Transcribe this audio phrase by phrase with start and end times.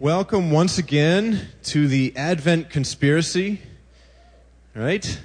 [0.00, 3.60] Welcome once again to the Advent Conspiracy.
[4.74, 5.20] Right?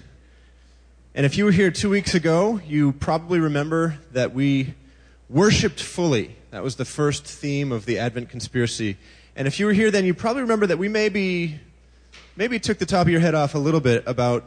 [1.13, 4.73] And if you were here two weeks ago, you probably remember that we
[5.29, 6.35] worshiped fully.
[6.51, 8.97] That was the first theme of the Advent Conspiracy.
[9.33, 11.57] And if you were here then, you probably remember that we maybe,
[12.35, 14.43] maybe took the top of your head off a little bit about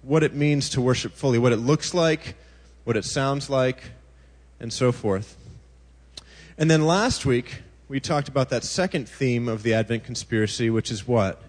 [0.00, 2.34] what it means to worship fully, what it looks like,
[2.84, 3.82] what it sounds like,
[4.58, 5.36] and so forth.
[6.56, 7.56] And then last week,
[7.88, 11.40] we talked about that second theme of the Advent conspiracy, which is what?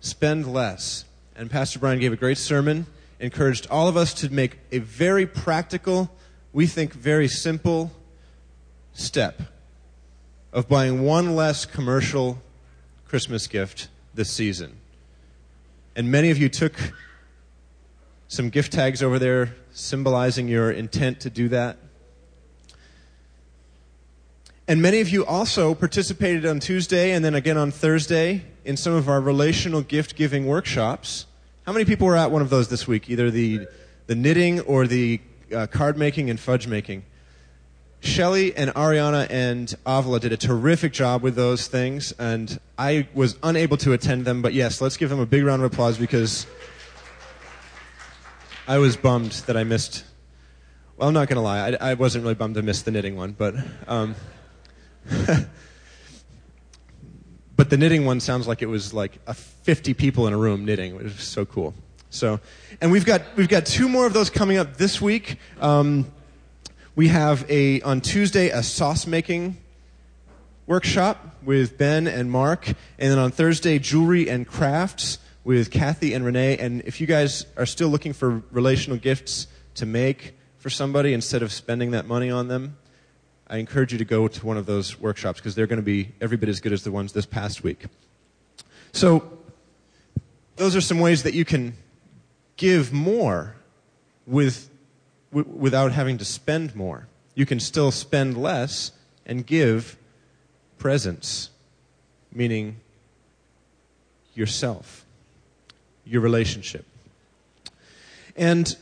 [0.00, 1.04] Spend less.
[1.34, 2.86] And Pastor Brian gave a great sermon,
[3.18, 6.10] encouraged all of us to make a very practical,
[6.52, 7.90] we think very simple
[8.92, 9.42] step
[10.52, 12.40] of buying one less commercial
[13.08, 14.76] Christmas gift this season.
[15.96, 16.74] And many of you took
[18.28, 21.76] some gift tags over there symbolizing your intent to do that.
[24.70, 28.92] And many of you also participated on Tuesday and then again on Thursday in some
[28.92, 31.26] of our relational gift giving workshops.
[31.66, 33.10] How many people were at one of those this week?
[33.10, 33.66] Either the,
[34.06, 35.20] the knitting or the
[35.52, 37.02] uh, card making and fudge making.
[37.98, 43.36] Shelly and Ariana and Avila did a terrific job with those things, and I was
[43.42, 46.46] unable to attend them, but yes, let's give them a big round of applause because
[48.68, 50.04] I was bummed that I missed.
[50.96, 53.16] Well, I'm not going to lie, I, I, wasn't really bummed to miss the knitting
[53.16, 53.56] one, but.
[53.88, 54.14] Um,
[57.56, 60.64] but the knitting one sounds like it was like a 50 people in a room
[60.64, 60.96] knitting.
[60.96, 61.74] which is so cool.
[62.10, 62.40] So,
[62.80, 65.36] and we've got we've got two more of those coming up this week.
[65.60, 66.10] Um,
[66.96, 69.58] we have a on Tuesday a sauce making
[70.66, 76.24] workshop with Ben and Mark, and then on Thursday jewelry and crafts with Kathy and
[76.24, 76.58] Renee.
[76.58, 81.42] And if you guys are still looking for relational gifts to make for somebody instead
[81.42, 82.76] of spending that money on them,
[83.50, 86.12] I encourage you to go to one of those workshops because they're going to be
[86.20, 87.86] every bit as good as the ones this past week.
[88.92, 89.38] So,
[90.54, 91.74] those are some ways that you can
[92.56, 93.56] give more
[94.24, 94.70] with,
[95.32, 97.08] w- without having to spend more.
[97.34, 98.92] You can still spend less
[99.26, 99.96] and give
[100.78, 101.50] presents,
[102.32, 102.76] meaning
[104.34, 105.04] yourself,
[106.04, 106.86] your relationship.
[108.36, 108.76] And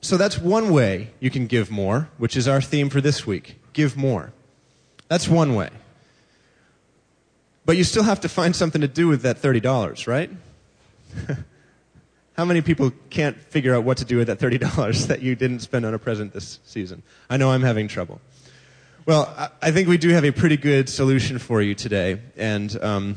[0.00, 3.56] so that's one way you can give more, which is our theme for this week
[3.76, 4.32] give more.
[5.06, 5.68] That's one way.
[7.66, 10.30] But you still have to find something to do with that $30, right?
[12.36, 15.60] How many people can't figure out what to do with that $30 that you didn't
[15.60, 17.02] spend on a present this season?
[17.28, 18.20] I know I'm having trouble.
[19.04, 22.20] Well, I think we do have a pretty good solution for you today.
[22.36, 23.16] And um,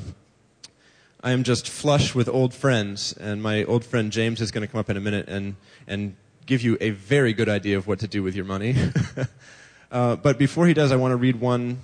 [1.23, 3.13] I am just flush with old friends.
[3.13, 5.55] And my old friend James is going to come up in a minute and,
[5.87, 8.75] and give you a very good idea of what to do with your money.
[9.91, 11.79] Uh, but before he does, I want to read one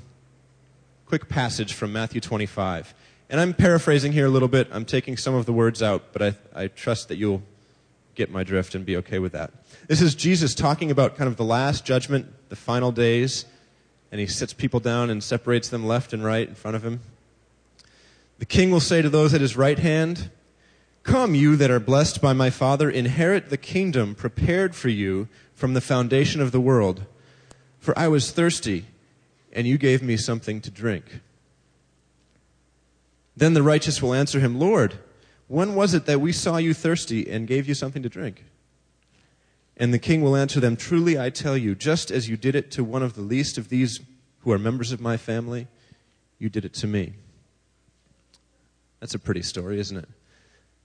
[1.08, 2.94] quick passage from Matthew 25.
[3.30, 4.68] And I'm paraphrasing here a little bit.
[4.72, 7.42] I'm taking some of the words out, but I, I trust that you'll
[8.14, 9.52] get my drift and be okay with that.
[9.88, 13.46] This is Jesus talking about kind of the last judgment, the final days,
[14.12, 17.02] and he sits people down and separates them left and right in front of him.
[18.38, 20.30] The king will say to those at his right hand,
[21.04, 25.74] Come, you that are blessed by my Father, inherit the kingdom prepared for you from
[25.74, 27.06] the foundation of the world.
[27.86, 28.88] For I was thirsty,
[29.54, 31.20] and you gave me something to drink.
[33.38, 34.96] Then the righteous will answer him, Lord,
[35.48, 38.44] when was it that we saw you thirsty and gave you something to drink?
[39.78, 42.72] And the king will answer them, Truly I tell you, just as you did it
[42.72, 44.00] to one of the least of these
[44.40, 45.68] who are members of my family,
[46.40, 47.14] you did it to me.
[49.00, 50.10] That's a pretty story, isn't it?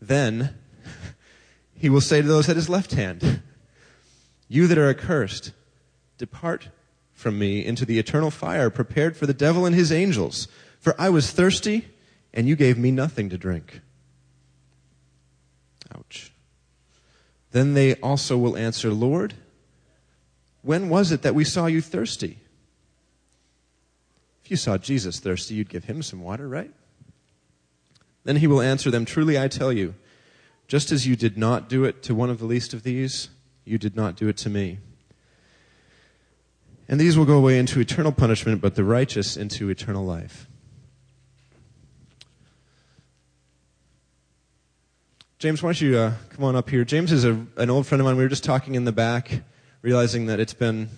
[0.03, 0.55] Then
[1.75, 3.41] he will say to those at his left hand,
[4.49, 5.53] You that are accursed,
[6.19, 6.69] depart
[7.21, 10.49] from me into the eternal fire prepared for the devil and his angels.
[10.81, 11.89] For I was thirsty,
[12.33, 13.81] and you gave me nothing to drink.
[15.95, 16.33] Ouch.
[17.53, 19.35] Then they also will answer, Lord,
[20.63, 22.39] when was it that we saw you thirsty?
[24.45, 26.73] If you saw Jesus thirsty, you'd give him some water, right?
[28.25, 29.95] Then he will answer them, Truly I tell you,
[30.69, 33.29] just as you did not do it to one of the least of these,
[33.65, 34.79] you did not do it to me.
[36.91, 40.49] And these will go away into eternal punishment, but the righteous into eternal life.
[45.39, 46.85] James, why don't you uh, come on up here?
[46.85, 48.17] James is a, an old friend of mine.
[48.17, 49.43] We were just talking in the back,
[49.83, 50.89] realizing that it's been,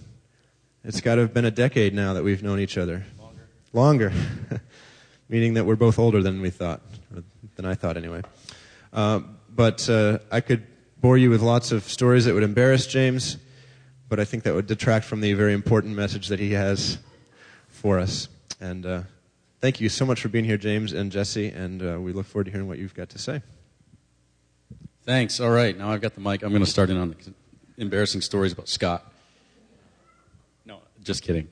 [0.82, 3.04] it's got to have been a decade now that we've known each other.
[3.20, 3.48] Longer.
[3.74, 4.12] Longer.
[5.28, 6.80] Meaning that we're both older than we thought,
[7.56, 8.22] than I thought anyway.
[8.94, 9.20] Uh,
[9.54, 10.66] but uh, I could
[11.02, 13.36] bore you with lots of stories that would embarrass James
[14.12, 16.98] but I think that would detract from the very important message that he has
[17.68, 18.28] for us.
[18.60, 19.02] And uh,
[19.62, 22.44] thank you so much for being here, James and Jesse, and uh, we look forward
[22.44, 23.40] to hearing what you've got to say.
[25.06, 25.40] Thanks.
[25.40, 26.42] All right, now I've got the mic.
[26.42, 27.32] I'm going to start in on the
[27.78, 29.10] embarrassing stories about Scott.
[30.66, 31.48] No, just kidding.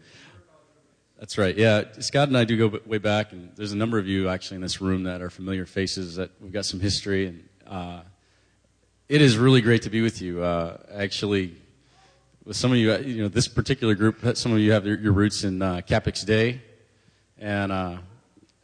[1.18, 1.56] That's right.
[1.56, 4.56] Yeah, Scott and I do go way back, and there's a number of you actually
[4.56, 8.00] in this room that are familiar faces that we've got some history, and uh,
[9.08, 10.42] it is really great to be with you.
[10.42, 11.56] Uh, actually,
[12.44, 15.12] with some of you, you know, this particular group, some of you have your, your
[15.12, 16.62] roots in uh, Capix Day,
[17.38, 17.98] and uh,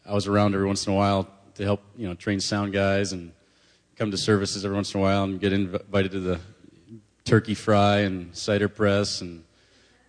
[0.05, 3.13] I was around every once in a while to help, you know, train sound guys
[3.13, 3.33] and
[3.97, 6.41] come to services every once in a while and get invited to the
[7.25, 9.43] turkey fry and cider press and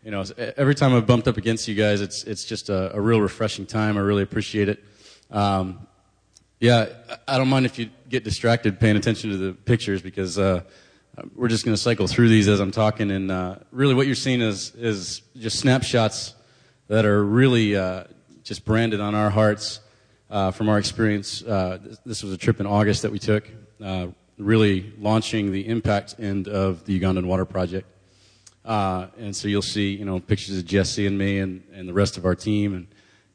[0.03, 0.23] you know
[0.55, 3.65] every time I've bumped up against you guys, it's it's just a, a real refreshing
[3.65, 3.97] time.
[3.97, 4.83] I really appreciate it.
[5.31, 5.87] Um,
[6.59, 6.87] yeah,
[7.27, 10.61] I don't mind if you get distracted paying attention to the pictures because uh,
[11.35, 13.11] we're just going to cycle through these as I'm talking.
[13.11, 16.35] And uh, really, what you're seeing is is just snapshots
[16.87, 18.05] that are really uh,
[18.43, 19.79] just branded on our hearts
[20.29, 21.43] uh, from our experience.
[21.43, 23.49] Uh, this was a trip in August that we took,
[23.83, 27.87] uh, really launching the impact end of the Ugandan Water Project.
[28.63, 31.93] Uh, and so you'll see, you know, pictures of Jesse and me and, and the
[31.93, 32.87] rest of our team, and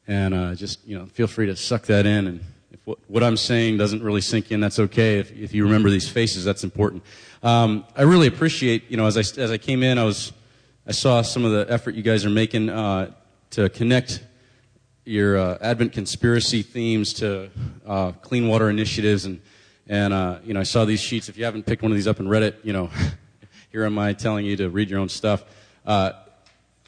[0.07, 2.27] and just you know, feel free to suck that in.
[2.27, 2.45] And
[2.85, 5.19] what, what I'm saying doesn't really sink in, that's okay.
[5.19, 7.03] If, if you remember these faces, that's important.
[7.43, 10.33] Um, I really appreciate, you know, as I as I came in, I was
[10.87, 13.13] I saw some of the effort you guys are making uh,
[13.51, 14.25] to connect
[15.05, 17.51] your uh, Advent conspiracy themes to
[17.87, 19.41] uh, clean water initiatives, and
[19.89, 21.29] and uh, you know I saw these sheets.
[21.29, 22.91] If you haven't picked one of these up and read it, you know,
[23.71, 25.45] here am I telling you to read your own stuff.
[25.85, 26.13] Uh,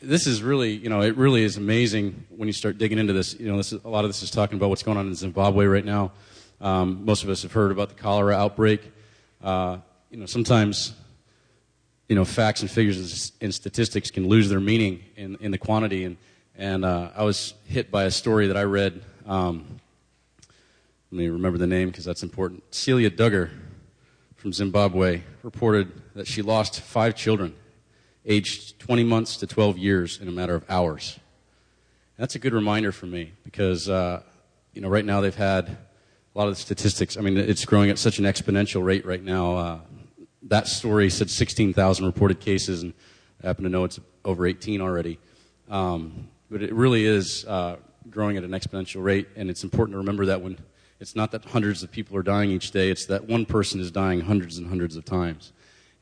[0.06, 3.38] this is really, you know, it really is amazing when you start digging into this.
[3.38, 5.14] You know, this is, a lot of this is talking about what's going on in
[5.14, 6.12] Zimbabwe right now.
[6.60, 8.92] Um, most of us have heard about the cholera outbreak.
[9.42, 9.78] Uh,
[10.10, 10.94] you know, sometimes
[12.08, 16.04] you know, facts and figures and statistics can lose their meaning in, in the quantity.
[16.04, 16.16] And
[16.56, 19.02] and uh, I was hit by a story that I read.
[19.26, 19.80] Um,
[21.10, 22.62] let me remember the name because that's important.
[22.72, 23.50] Celia Dugger
[24.36, 27.54] from Zimbabwe reported that she lost five children,
[28.26, 31.18] aged 20 months to 12 years, in a matter of hours.
[32.16, 34.22] That's a good reminder for me because, uh,
[34.72, 37.16] you know, right now they've had a lot of the statistics.
[37.16, 39.56] I mean, it's growing at such an exponential rate right now.
[39.56, 39.78] Uh,
[40.44, 42.92] that story said 16,000 reported cases, and
[43.42, 45.18] I happen to know it's over 18 already.
[45.68, 47.76] Um, but it really is uh,
[48.10, 50.58] growing at an exponential rate, and it's important to remember that when
[51.00, 53.90] it's not that hundreds of people are dying each day, it's that one person is
[53.90, 55.52] dying hundreds and hundreds of times.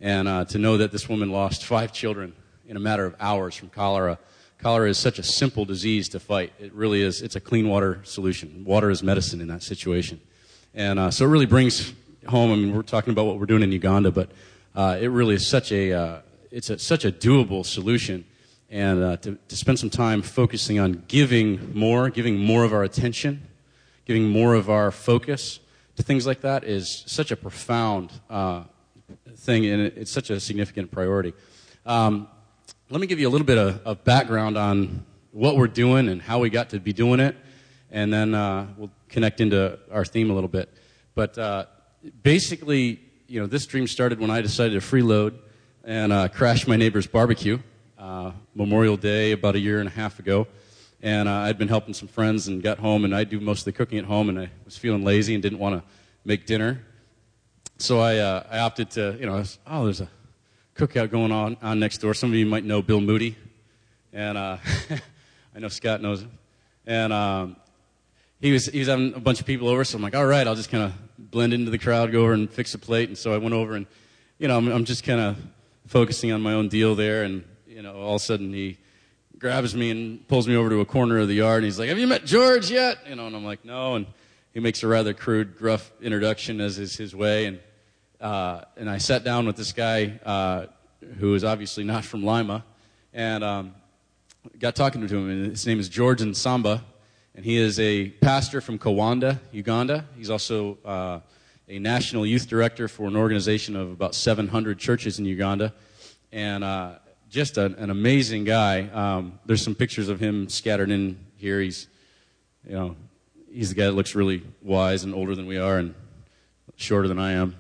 [0.02, 2.34] And uh, to know that this woman lost five children
[2.66, 4.19] in a matter of hours from cholera.
[4.58, 6.52] Cholera is such a simple disease to fight.
[6.58, 7.22] It really is.
[7.22, 8.64] It's a clean water solution.
[8.64, 10.20] Water is medicine in that situation.
[10.75, 11.93] And uh, so it really brings
[12.26, 12.52] home.
[12.52, 14.31] I mean, we're talking about what we're doing in Uganda, but
[14.75, 16.20] uh, it really is such a uh,
[16.50, 18.25] it's a, such a doable solution
[18.70, 22.82] and uh, to, to spend some time focusing on giving more, giving more of our
[22.82, 23.43] attention,
[24.06, 25.60] giving more of our focus
[25.96, 28.64] to things like that is such a profound uh,
[29.36, 31.32] thing, and it's such a significant priority.
[31.86, 32.28] Um,
[32.90, 36.20] let me give you a little bit of, of, background on what we're doing and
[36.20, 37.36] how we got to be doing it,
[37.90, 40.72] and then uh, we'll connect into our theme a little bit.
[41.14, 41.66] But uh,
[42.22, 45.34] basically, you know, this dream started when I decided to freeload
[45.84, 47.58] and uh, crash my neighbor's barbecue
[48.02, 50.46] uh, Memorial Day about a year and a half ago.
[51.00, 53.64] And uh, I'd been helping some friends and got home, and I do most of
[53.66, 55.88] the cooking at home, and I was feeling lazy and didn't want to
[56.24, 56.84] make dinner.
[57.82, 60.08] So I, uh, I opted to, you know, was, oh, there's a
[60.77, 62.15] cookout going on, on next door.
[62.15, 63.36] Some of you might know Bill Moody,
[64.12, 64.58] and uh,
[65.56, 66.31] I know Scott knows him.
[66.86, 67.56] And um,
[68.41, 70.46] he was he was having a bunch of people over, so I'm like, all right,
[70.46, 73.08] I'll just kind of blend into the crowd, go over and fix a plate.
[73.08, 73.86] And so I went over, and
[74.39, 75.36] you know, I'm, I'm just kind of
[75.89, 78.79] focusing on my own deal there, and you know, all of a sudden he
[79.41, 81.89] grabs me and pulls me over to a corner of the yard and he's like,
[81.89, 82.98] Have you met George yet?
[83.08, 83.96] You know, and I'm like, No.
[83.96, 84.06] And
[84.55, 87.46] he makes a rather crude, gruff introduction as is his way.
[87.46, 87.58] And,
[88.22, 90.67] uh, and I sat down with this guy uh,
[91.19, 92.64] who is obviously not from Lima
[93.12, 93.74] and um,
[94.60, 95.29] got talking to him.
[95.29, 96.82] And his name is George Nsamba.
[97.34, 100.05] And he is a pastor from Kawanda, Uganda.
[100.17, 101.20] He's also uh,
[101.69, 105.74] a national youth director for an organization of about 700 churches in Uganda.
[106.31, 106.98] And uh,
[107.29, 108.82] just an, an amazing guy.
[108.82, 111.60] Um, there's some pictures of him scattered in here.
[111.60, 111.88] He's,
[112.69, 112.96] you know,
[113.50, 115.94] he's the guy that looks really wise and older than we are and
[116.76, 117.56] shorter than I am,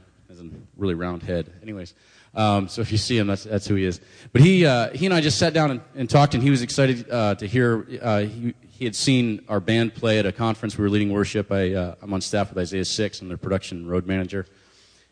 [0.76, 1.52] really round head.
[1.62, 1.94] Anyways,
[2.34, 4.00] um, so if you see him, that's, that's who he is.
[4.32, 6.62] But he, uh, he and I just sat down and, and talked, and he was
[6.62, 7.86] excited uh, to hear.
[8.00, 10.76] Uh, he, he had seen our band play at a conference.
[10.76, 11.52] We were leading worship.
[11.52, 13.20] I, uh, I'm on staff with Isaiah Six.
[13.20, 14.46] I'm their production road manager.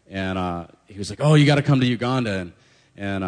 [0.09, 2.53] And uh, he was like, "Oh, you got to come to Uganda." And,
[2.97, 3.23] and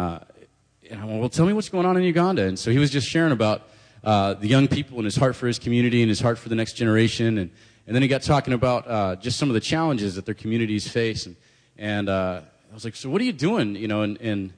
[0.89, 2.43] and I went, well, tell me what's going on in Uganda.
[2.43, 3.67] And so he was just sharing about
[4.03, 6.73] the young people and his heart for his community and his heart for the next
[6.73, 7.37] generation.
[7.37, 7.51] And,
[7.87, 10.87] and then he got talking about uh, just some of the challenges that their communities
[10.87, 11.25] face.
[11.25, 11.35] And,
[11.77, 13.75] and uh, I was like, so what are you doing?
[13.75, 14.53] You know, and, and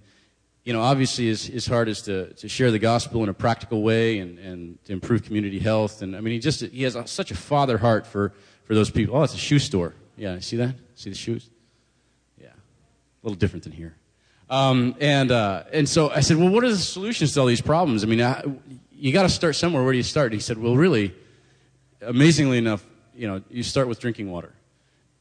[0.64, 3.84] you know, obviously his, his heart is to, to share the gospel in a practical
[3.84, 6.02] way and, and to improve community health.
[6.02, 8.90] And I mean, he just, he has a, such a father heart for, for those
[8.90, 9.16] people.
[9.16, 9.94] Oh, it's a shoe store.
[10.18, 10.76] Yeah, see that?
[10.96, 11.50] See the shoes?
[12.42, 12.48] Yeah.
[12.48, 13.96] A little different than here.
[14.50, 17.62] Um, and, uh, and so I said, well, what are the solutions to all these
[17.62, 18.04] problems?
[18.04, 18.44] I mean, I,
[18.92, 19.84] you got to start somewhere.
[19.84, 20.32] Where do you start?
[20.32, 21.14] And he said, well, really,
[22.02, 22.84] amazingly enough,
[23.16, 24.55] you know, you start with drinking water.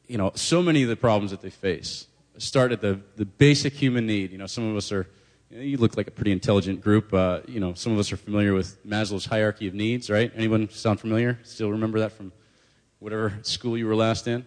[0.07, 2.07] You know, so many of the problems that they face
[2.37, 4.31] start at the, the basic human need.
[4.31, 5.07] You know, some of us are,
[5.49, 7.13] you, know, you look like a pretty intelligent group.
[7.13, 10.31] Uh, you know, some of us are familiar with Maslow's hierarchy of needs, right?
[10.35, 11.39] Anyone sound familiar?
[11.43, 12.31] Still remember that from
[12.99, 14.45] whatever school you were last in?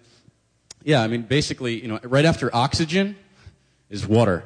[0.82, 3.16] Yeah, I mean, basically, you know, right after oxygen
[3.90, 4.44] is water.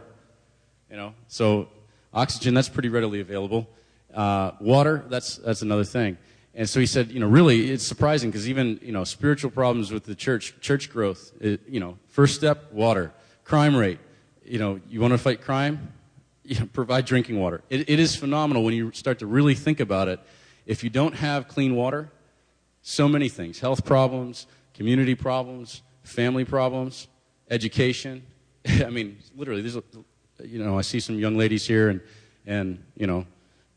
[0.91, 1.69] You know, so
[2.13, 3.69] oxygen, that's pretty readily available.
[4.13, 6.19] Uh, water, that's, that's another thing.
[6.55, 9.91] And so he said, you know, really, it's surprising because even, you know, spiritual problems
[9.91, 13.13] with the church, church growth, it, you know, first step, water.
[13.45, 13.99] Crime rate,
[14.45, 15.93] you know, you want to fight crime?
[16.45, 17.63] You know, provide drinking water.
[17.71, 20.19] It, it is phenomenal when you start to really think about it.
[20.67, 22.11] If you don't have clean water,
[22.83, 27.07] so many things health problems, community problems, family problems,
[27.49, 28.25] education.
[28.67, 29.79] I mean, literally, there's
[30.45, 32.01] you know, I see some young ladies here and,
[32.45, 33.25] and you know,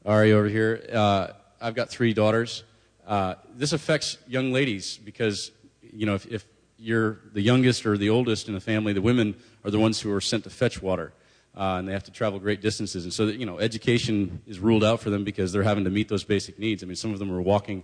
[0.03, 0.83] Ari over here.
[0.91, 1.27] Uh,
[1.65, 2.63] I've got three daughters.
[3.07, 5.49] Uh, this affects young ladies because,
[5.81, 6.45] you know, if, if
[6.77, 10.13] you're the youngest or the oldest in the family, the women are the ones who
[10.13, 11.11] are sent to fetch water.
[11.57, 13.03] Uh, and they have to travel great distances.
[13.03, 16.07] And so, you know, education is ruled out for them because they're having to meet
[16.07, 16.83] those basic needs.
[16.83, 17.83] I mean, some of them are walking,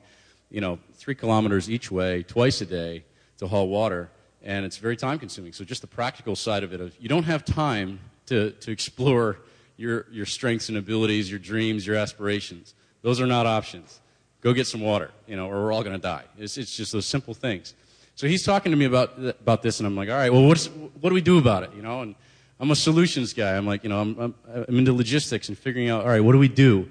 [0.51, 3.03] you know, three kilometers each way, twice a day
[3.39, 4.11] to haul water,
[4.43, 5.53] and it's very time consuming.
[5.53, 9.39] So, just the practical side of it, you don't have time to, to explore
[9.75, 12.75] your, your strengths and abilities, your dreams, your aspirations.
[13.01, 13.99] Those are not options.
[14.41, 16.23] Go get some water, you know, or we're all going to die.
[16.37, 17.73] It's, it's just those simple things.
[18.15, 20.67] So he's talking to me about, about this, and I'm like, all right, well, what's,
[20.67, 22.01] what do we do about it, you know?
[22.01, 22.15] And
[22.59, 23.55] I'm a solutions guy.
[23.55, 24.35] I'm like, you know, I'm, I'm,
[24.67, 26.89] I'm into logistics and figuring out, all right, what do we do?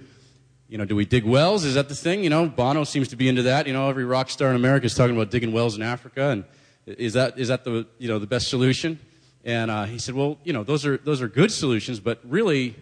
[0.69, 1.64] You know, do we dig wells?
[1.64, 2.25] Is that the thing?
[2.25, 3.67] You know, Bono seems to be into that.
[3.67, 6.45] You know, every rock star in America is talking about digging wells in Africa, and
[6.87, 8.99] is that, is that the, you know, the best solution?
[9.45, 12.76] And uh, he said, well, you know, those are, those are good solutions, but really,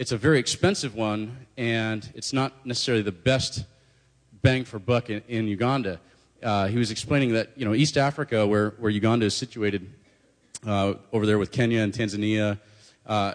[0.00, 3.66] it's a very expensive one, and it's not necessarily the best
[4.40, 6.00] bang for buck in, in Uganda.
[6.42, 9.92] Uh, he was explaining that, you know, East Africa, where, where Uganda is situated,
[10.66, 12.58] uh, over there with Kenya and Tanzania,
[13.04, 13.34] uh,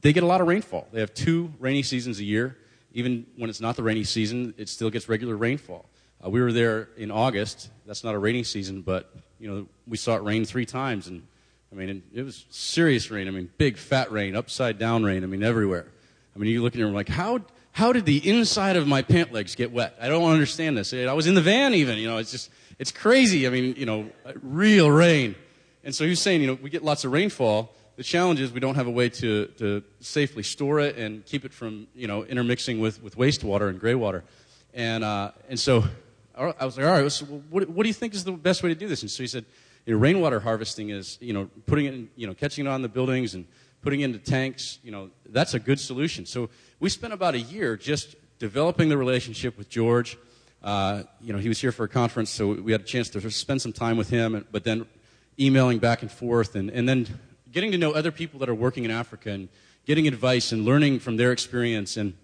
[0.00, 0.86] they get a lot of rainfall.
[0.92, 2.56] They have two rainy seasons a year.
[2.92, 5.86] Even when it's not the rainy season, it still gets regular rainfall.
[6.24, 7.70] Uh, we were there in August.
[7.84, 11.26] That's not a rainy season, but, you know, we saw it rain three times, and
[11.74, 13.26] I mean, it was serious rain.
[13.26, 15.24] I mean, big fat rain, upside down rain.
[15.24, 15.86] I mean, everywhere.
[16.34, 17.40] I mean, you look at it and like, how,
[17.72, 19.96] how did the inside of my pant legs get wet?
[20.00, 20.94] I don't understand this.
[20.94, 23.46] I was in the van even, you know, it's just, it's crazy.
[23.46, 24.08] I mean, you know,
[24.42, 25.34] real rain.
[25.82, 27.74] And so he was saying, you know, we get lots of rainfall.
[27.96, 31.44] The challenge is we don't have a way to, to safely store it and keep
[31.44, 34.22] it from, you know, intermixing with, with wastewater and gray water.
[34.72, 35.84] And, uh, and so
[36.36, 38.68] I was like, all right, so what, what do you think is the best way
[38.68, 39.02] to do this?
[39.02, 39.44] And so he said,
[39.86, 42.82] you know, rainwater harvesting is, you know, putting it in, you know, catching it on
[42.82, 43.46] the buildings and
[43.82, 46.24] putting it into tanks, you know, that's a good solution.
[46.24, 46.48] So
[46.80, 50.16] we spent about a year just developing the relationship with George.
[50.62, 53.30] Uh, you know, he was here for a conference, so we had a chance to
[53.30, 54.86] spend some time with him, but then
[55.38, 57.06] emailing back and forth and, and then
[57.52, 59.48] getting to know other people that are working in Africa and
[59.84, 62.14] getting advice and learning from their experience and,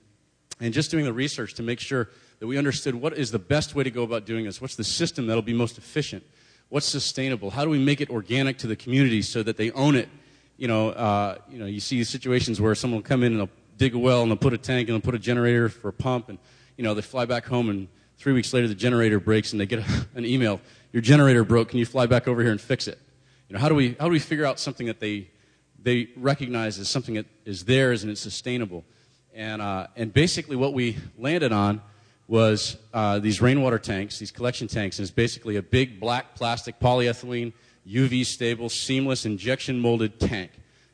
[0.60, 3.74] and just doing the research to make sure that we understood what is the best
[3.74, 4.60] way to go about doing this.
[4.62, 6.24] What's the system that'll be most efficient?
[6.70, 7.50] What's sustainable?
[7.50, 10.08] How do we make it organic to the community so that they own it?
[10.56, 13.56] You know, uh, you know, you see situations where someone will come in and they'll
[13.76, 15.92] dig a well and they'll put a tank and they'll put a generator for a
[15.92, 16.38] pump and,
[16.76, 19.66] you know, they fly back home and three weeks later the generator breaks and they
[19.66, 20.60] get a, an email,
[20.92, 22.98] your generator broke, can you fly back over here and fix it?
[23.48, 25.28] You know, how do we, how do we figure out something that they,
[25.82, 28.84] they recognize as something that is theirs and it's sustainable?
[29.34, 31.80] And, uh, and basically what we landed on
[32.30, 36.78] was uh, these rainwater tanks, these collection tanks, and it's basically a big black plastic
[36.78, 37.52] polyethylene,
[37.84, 40.52] UV stable, seamless injection molded tank.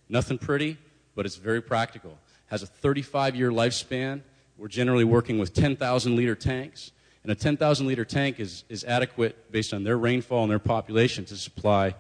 [0.09, 0.79] Nothing pretty,
[1.15, 2.17] but it's very practical.
[2.47, 4.23] Has a 35 year lifespan.
[4.57, 6.93] We're generally working with 10,000 liter tanks.
[7.23, 11.27] And a 10,000 liter tank is, is adequate based on their rainfall and their population
[11.27, 11.97] to supply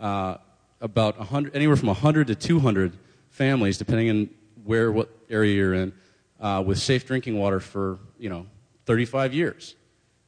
[0.00, 0.38] uh,
[0.80, 2.96] about 100, anywhere from 100 to 200
[3.28, 4.30] families, depending on
[4.64, 5.92] where, what area you're in,
[6.40, 8.46] uh, with safe drinking water for, you know,
[8.88, 9.76] 35 years.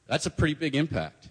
[0.07, 1.31] That's a pretty big impact.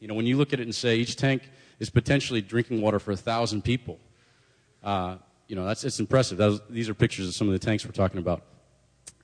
[0.00, 1.42] You know, when you look at it and say each tank
[1.78, 4.00] is potentially drinking water for a thousand people,
[4.82, 5.16] uh,
[5.48, 6.38] you know, that's it's impressive.
[6.38, 8.42] Was, these are pictures of some of the tanks we're talking about.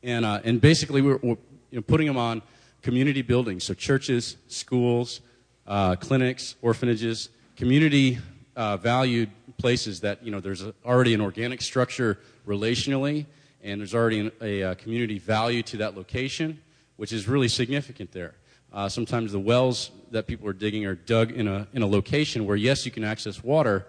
[0.03, 1.39] And, uh, and basically, we're, we're,
[1.71, 2.43] you know, putting them on
[2.83, 5.23] community buildings, so churches, schools,
[5.67, 8.19] uh, clinics, orphanages, community
[8.57, 13.25] uh, valued places that you know there's a, already an organic structure relationally,
[13.63, 16.61] and there's already an, a, a, community value to that location,
[16.99, 18.35] which is really significant there.
[18.73, 22.45] Uh, sometimes the wells that people are digging are dug in a in a location
[22.45, 23.87] where yes, you can access water,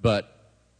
[0.00, 0.36] but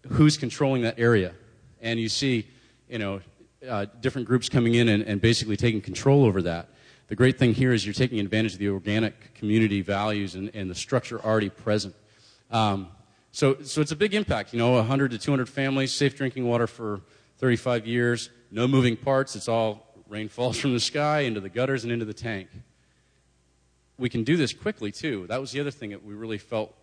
[0.09, 1.33] who's controlling that area?
[1.81, 2.47] And you see,
[2.89, 3.21] you know,
[3.69, 6.69] uh, different groups coming in and, and basically taking control over that.
[7.09, 10.71] The great thing here is you're taking advantage of the organic community values and, and
[10.71, 11.95] the structure already present.
[12.51, 12.89] Um,
[13.33, 14.53] so, so it's a big impact.
[14.53, 17.01] You know, 100 to 200 families, safe drinking water for
[17.39, 19.35] 35 years, no moving parts.
[19.35, 22.49] It's all rain falls from the sky into the gutters and into the tank.
[23.97, 25.27] We can do this quickly too.
[25.29, 26.75] That was the other thing that we really felt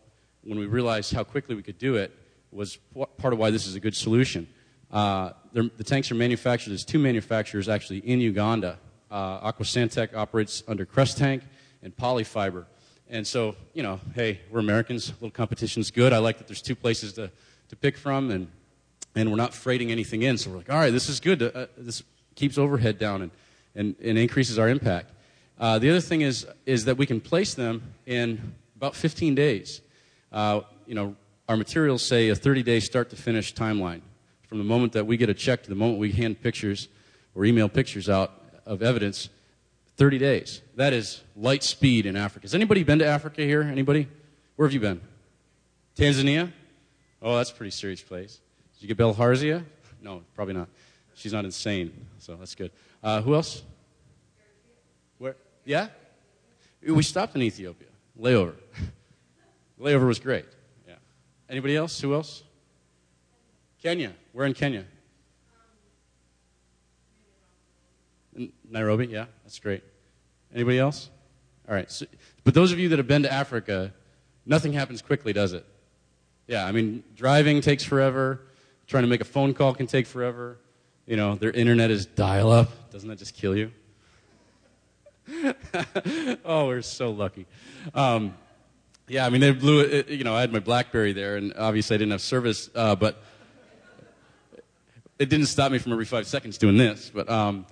[0.43, 2.15] when we realized how quickly we could do it
[2.51, 2.77] was
[3.17, 4.47] part of why this is a good solution.
[4.89, 6.69] Uh, the tanks are manufactured.
[6.69, 8.79] There's two manufacturers actually in Uganda.
[9.11, 11.43] Uh, Aquasantec operates under Crest Tank
[11.83, 12.65] and Polyfiber.
[13.09, 15.09] And so, you know, hey, we're Americans.
[15.09, 16.13] A little competition's good.
[16.13, 17.31] I like that there's two places to,
[17.69, 18.47] to pick from, and,
[19.15, 20.37] and we're not freighting anything in.
[20.37, 21.41] So we're like, all right, this is good.
[21.41, 22.03] Uh, this
[22.37, 23.31] keeps overhead down and,
[23.75, 25.11] and, and increases our impact.
[25.59, 29.81] Uh, the other thing is, is that we can place them in about 15 days.
[30.31, 31.15] Uh, you know,
[31.49, 34.01] our materials say a 30 day start to finish timeline.
[34.47, 36.87] From the moment that we get a check to the moment we hand pictures
[37.35, 38.31] or email pictures out
[38.65, 39.29] of evidence,
[39.97, 40.61] 30 days.
[40.75, 42.45] That is light speed in Africa.
[42.45, 43.63] Has anybody been to Africa here?
[43.63, 44.07] Anybody?
[44.55, 45.01] Where have you been?
[45.97, 46.51] Tanzania?
[47.21, 48.39] Oh, that's a pretty serious place.
[48.73, 49.63] Did you get Bilharzia?
[50.01, 50.69] No, probably not.
[51.17, 52.71] She's not insane, so that's good.
[53.01, 53.63] Uh, who else?
[55.17, 55.35] Where?
[55.65, 55.87] Yeah?
[56.87, 57.87] We stopped in Ethiopia.
[58.21, 58.53] Layover.
[59.81, 60.45] Layover was great.
[60.87, 60.93] Yeah.
[61.49, 61.99] Anybody else?
[61.99, 62.43] Who else?
[63.81, 64.13] Kenya.
[64.31, 64.85] We're in Kenya.
[68.69, 69.83] Nairobi, yeah, that's great.
[70.53, 71.09] Anybody else?
[71.67, 71.91] All right.
[71.91, 72.05] So,
[72.43, 73.91] but those of you that have been to Africa,
[74.45, 75.65] nothing happens quickly, does it?
[76.45, 78.41] Yeah, I mean, driving takes forever.
[78.85, 80.59] Trying to make a phone call can take forever.
[81.07, 82.91] You know, their internet is dial up.
[82.91, 83.71] Doesn't that just kill you?
[86.45, 87.45] oh, we're so lucky.
[87.93, 88.35] Um,
[89.07, 90.09] yeah, I mean, they blew it.
[90.09, 93.23] You know, I had my Blackberry there, and obviously I didn't have service, uh, but
[95.17, 97.09] it didn't stop me from every five seconds doing this.
[97.13, 97.65] But um,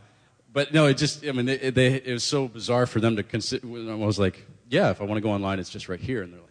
[0.55, 3.23] but no, it just, I mean, they, they, it was so bizarre for them to
[3.23, 3.67] consider.
[3.67, 6.21] I was like, yeah, if I want to go online, it's just right here.
[6.21, 6.49] And they're like,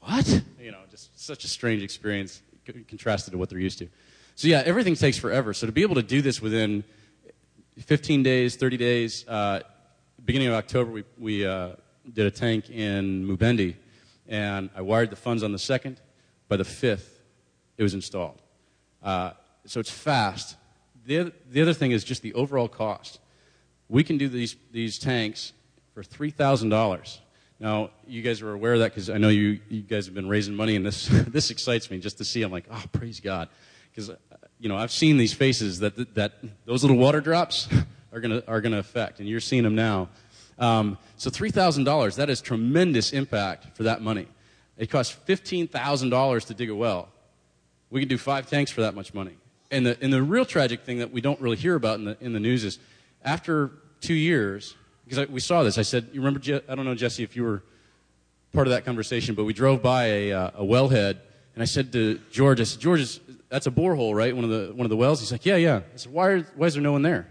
[0.00, 0.42] what?
[0.60, 2.42] You know, just such a strange experience
[2.86, 3.88] contrasted to what they're used to.
[4.34, 5.52] So yeah, everything takes forever.
[5.52, 6.84] So to be able to do this within
[7.78, 9.60] 15 days, 30 days, uh,
[10.24, 11.70] beginning of October, we, we uh,
[12.12, 13.76] did a tank in Mubende,
[14.28, 16.00] and I wired the funds on the second.
[16.48, 17.22] By the fifth,
[17.76, 18.42] it was installed.
[19.02, 19.32] Uh,
[19.66, 20.56] so it's fast.
[21.06, 23.20] The other, the other thing is just the overall cost
[23.90, 25.52] we can do these, these tanks
[25.92, 27.18] for $3,000.
[27.58, 30.28] Now, you guys are aware of that because I know you, you guys have been
[30.28, 32.42] raising money, and this, this excites me just to see.
[32.42, 33.48] I'm like, oh, praise God.
[33.90, 34.16] Because, uh,
[34.58, 37.68] you know, I've seen these faces that, that those little water drops
[38.12, 40.08] are to are gonna affect, and you're seeing them now.
[40.58, 44.28] Um, so $3,000, that is tremendous impact for that money.
[44.76, 47.08] It costs $15,000 to dig a well.
[47.88, 49.36] We can do five tanks for that much money.
[49.70, 52.16] And the, and the real tragic thing that we don't really hear about in the,
[52.20, 52.78] in the news is
[53.24, 54.74] after two years,
[55.06, 57.62] because we saw this, I said, you remember, I don't know, Jesse, if you were
[58.52, 61.18] part of that conversation, but we drove by a, uh, a wellhead,
[61.54, 64.34] and I said to George, I said, George, that's a borehole, right?
[64.34, 65.20] One of the, one of the wells?
[65.20, 65.80] He's like, yeah, yeah.
[65.92, 67.26] I said, why, are, why is there no one there?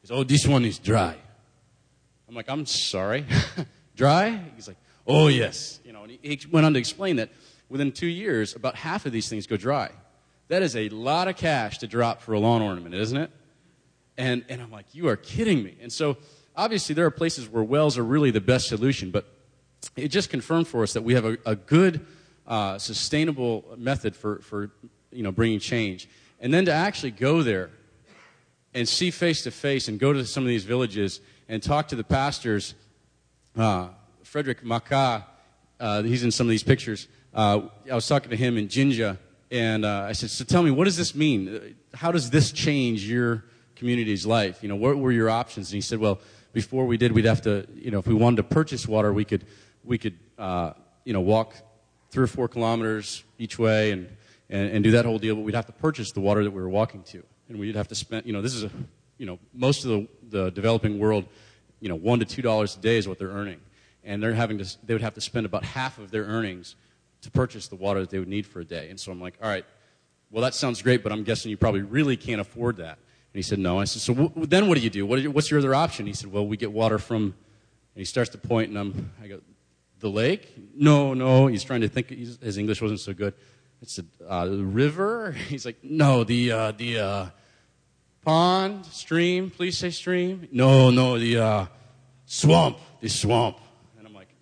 [0.00, 1.16] He said, oh, this one is dry.
[2.28, 3.26] I'm like, I'm sorry.
[3.96, 4.40] dry?
[4.56, 5.80] He's like, oh, yes.
[5.84, 7.30] You know, and he, he went on to explain that
[7.68, 9.90] within two years, about half of these things go dry.
[10.48, 13.30] That is a lot of cash to drop for a lawn ornament, isn't it?
[14.18, 15.78] And, and I'm like, you are kidding me.
[15.80, 16.18] And so,
[16.54, 19.26] obviously, there are places where wells are really the best solution, but
[19.96, 22.04] it just confirmed for us that we have a, a good,
[22.46, 24.70] uh, sustainable method for, for
[25.10, 26.08] you know, bringing change.
[26.40, 27.70] And then to actually go there
[28.74, 31.96] and see face to face and go to some of these villages and talk to
[31.96, 32.74] the pastors.
[33.56, 33.88] Uh,
[34.22, 35.26] Frederick Maka,
[35.78, 37.08] uh, he's in some of these pictures.
[37.34, 39.18] Uh, I was talking to him in Jinja,
[39.50, 41.76] and uh, I said, So tell me, what does this mean?
[41.94, 43.44] How does this change your
[43.82, 44.62] community's life.
[44.62, 45.70] You know, what were your options?
[45.70, 46.20] And he said, well,
[46.52, 49.24] before we did, we'd have to, you know, if we wanted to purchase water, we
[49.24, 49.44] could,
[49.82, 50.74] we could, uh,
[51.04, 51.56] you know, walk
[52.12, 54.06] three or four kilometers each way and,
[54.50, 56.60] and, and do that whole deal, but we'd have to purchase the water that we
[56.60, 57.22] were walking to.
[57.48, 58.70] And we'd have to spend, you know, this is a,
[59.16, 61.24] you know, most of the, the developing world,
[61.80, 63.60] you know, one to two dollars a day is what they're earning.
[64.04, 66.76] And they're having to, they would have to spend about half of their earnings
[67.22, 68.90] to purchase the water that they would need for a day.
[68.90, 69.64] And so I'm like, all right,
[70.30, 72.98] well, that sounds great, but I'm guessing you probably really can't afford that.
[73.32, 73.78] And he said, No.
[73.78, 75.06] I said, So w- then what do you do?
[75.06, 76.06] What you, what's your other option?
[76.06, 77.34] He said, Well, we get water from, and
[77.94, 79.40] he starts to point, and I'm, I go,
[80.02, 80.52] The lake?
[80.74, 81.46] No, no.
[81.46, 83.34] He's trying to think, his English wasn't so good.
[83.80, 85.30] It's said, uh, river?
[85.48, 87.26] He's like, No, the, uh, the, uh,
[88.24, 89.50] pond, stream.
[89.50, 90.48] Please say stream.
[90.50, 91.66] No, no, the, uh,
[92.26, 93.58] swamp, the swamp.
[93.96, 94.34] And I'm like,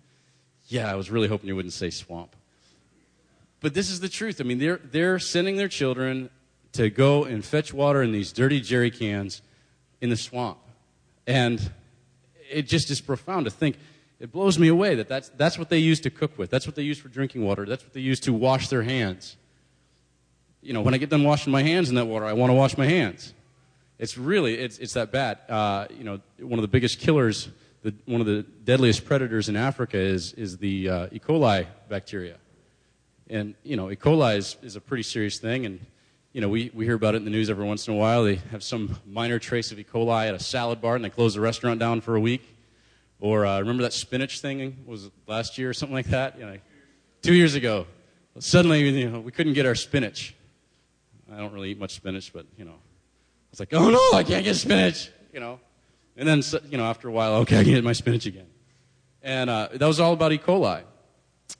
[0.65, 2.35] Yeah, I was really hoping you wouldn't say swamp.
[3.59, 4.41] But this is the truth.
[4.41, 6.31] I mean, they're, they're sending their children
[6.71, 9.43] to go and fetch water in these dirty jerry cans
[10.01, 10.57] in the swamp.
[11.27, 11.71] And
[12.49, 13.77] it just is profound to think.
[14.21, 16.51] It blows me away that that's, that's what they use to cook with.
[16.51, 17.65] That's what they use for drinking water.
[17.65, 19.35] That's what they use to wash their hands.
[20.61, 22.53] You know, when I get done washing my hands in that water, I want to
[22.53, 23.33] wash my hands.
[23.97, 25.39] It's really, it's, it's that bad.
[25.49, 27.49] Uh, you know, one of the biggest killers,
[27.81, 31.17] the, one of the deadliest predators in Africa is, is the uh, E.
[31.17, 32.37] coli bacteria.
[33.27, 33.95] And, you know, E.
[33.95, 35.65] coli is, is a pretty serious thing.
[35.65, 35.83] And,
[36.31, 38.23] you know, we, we hear about it in the news every once in a while.
[38.23, 39.83] They have some minor trace of E.
[39.83, 42.50] coli at a salad bar and they close the restaurant down for a week.
[43.21, 46.37] Or uh, remember that spinach thing was last year or something like that?
[46.37, 46.57] You know,
[47.21, 47.85] two years ago.
[48.39, 50.35] Suddenly, you know, we couldn't get our spinach.
[51.31, 54.23] I don't really eat much spinach, but, you know, I was like, oh no, I
[54.23, 55.59] can't get spinach, you know.
[56.17, 58.47] And then, you know, after a while, okay, I can get my spinach again.
[59.21, 60.37] And uh, that was all about E.
[60.37, 60.83] coli.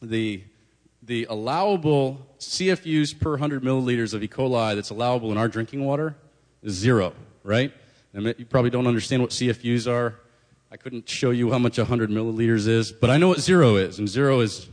[0.01, 0.43] The
[1.03, 4.27] the allowable CFUs per 100 milliliters of E.
[4.27, 6.15] coli that's allowable in our drinking water
[6.63, 7.73] is zero, right?
[8.13, 10.15] And you probably don't understand what CFUs are.
[10.71, 13.99] I couldn't show you how much 100 milliliters is, but I know what zero is,
[13.99, 14.69] and zero is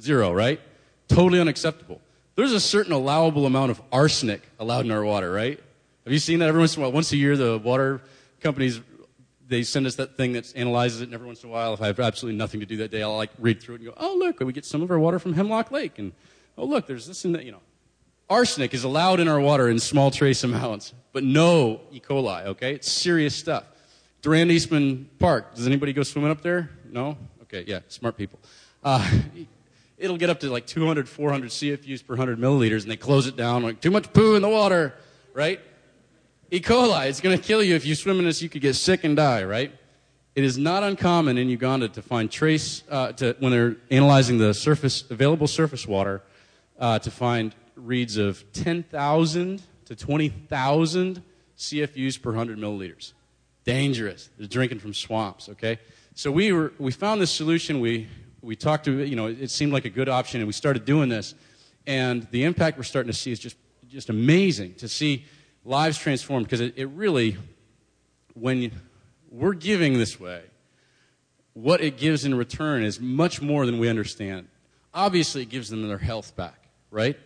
[0.00, 0.60] zero, right?
[1.08, 2.00] Totally unacceptable.
[2.34, 5.58] There's a certain allowable amount of arsenic allowed in our water, right?
[6.04, 6.92] Have you seen that every once in a while?
[6.92, 8.02] Once a year, the water
[8.40, 8.80] companies
[9.48, 11.82] they send us that thing that analyzes it, and every once in a while, if
[11.82, 13.94] I have absolutely nothing to do that day, I'll like read through it and go,
[13.98, 15.98] oh, look, we get some of our water from Hemlock Lake.
[15.98, 16.12] And
[16.56, 17.60] oh, look, there's this and that, you know.
[18.30, 22.00] Arsenic is allowed in our water in small trace amounts, but no E.
[22.00, 22.74] coli, okay?
[22.74, 23.64] It's serious stuff.
[24.22, 26.70] Durand Eastman Park, does anybody go swimming up there?
[26.88, 27.18] No?
[27.42, 28.38] Okay, yeah, smart people.
[28.84, 29.04] Uh,
[29.98, 33.36] it'll get up to like 200, 400 CFUs per 100 milliliters, and they close it
[33.36, 34.94] down like, too much poo in the water,
[35.34, 35.60] right?
[36.52, 36.60] E.
[36.60, 37.74] coli, it's going to kill you.
[37.74, 39.72] If you swim in this, you could get sick and die, right?
[40.36, 44.54] It is not uncommon in Uganda to find trace, uh, to, when they're analyzing the
[44.54, 46.22] surface, available surface water,
[46.78, 51.22] uh, to find reads of 10,000 to 20,000
[51.58, 53.14] CFUs per 100 milliliters.
[53.64, 54.30] Dangerous.
[54.38, 55.78] They're drinking from swamps, okay?
[56.14, 57.80] So we, were, we found this solution.
[57.80, 58.08] We,
[58.40, 61.08] we talked to, you know, it seemed like a good option, and we started doing
[61.08, 61.34] this.
[61.86, 63.56] And the impact we're starting to see is just,
[63.88, 65.24] just amazing to see
[65.64, 67.36] lives transformed because it, it really,
[68.34, 68.72] when
[69.30, 70.42] we're giving this way,
[71.54, 74.48] what it gives in return is much more than we understand.
[74.94, 77.18] Obviously, it gives them their health back, right?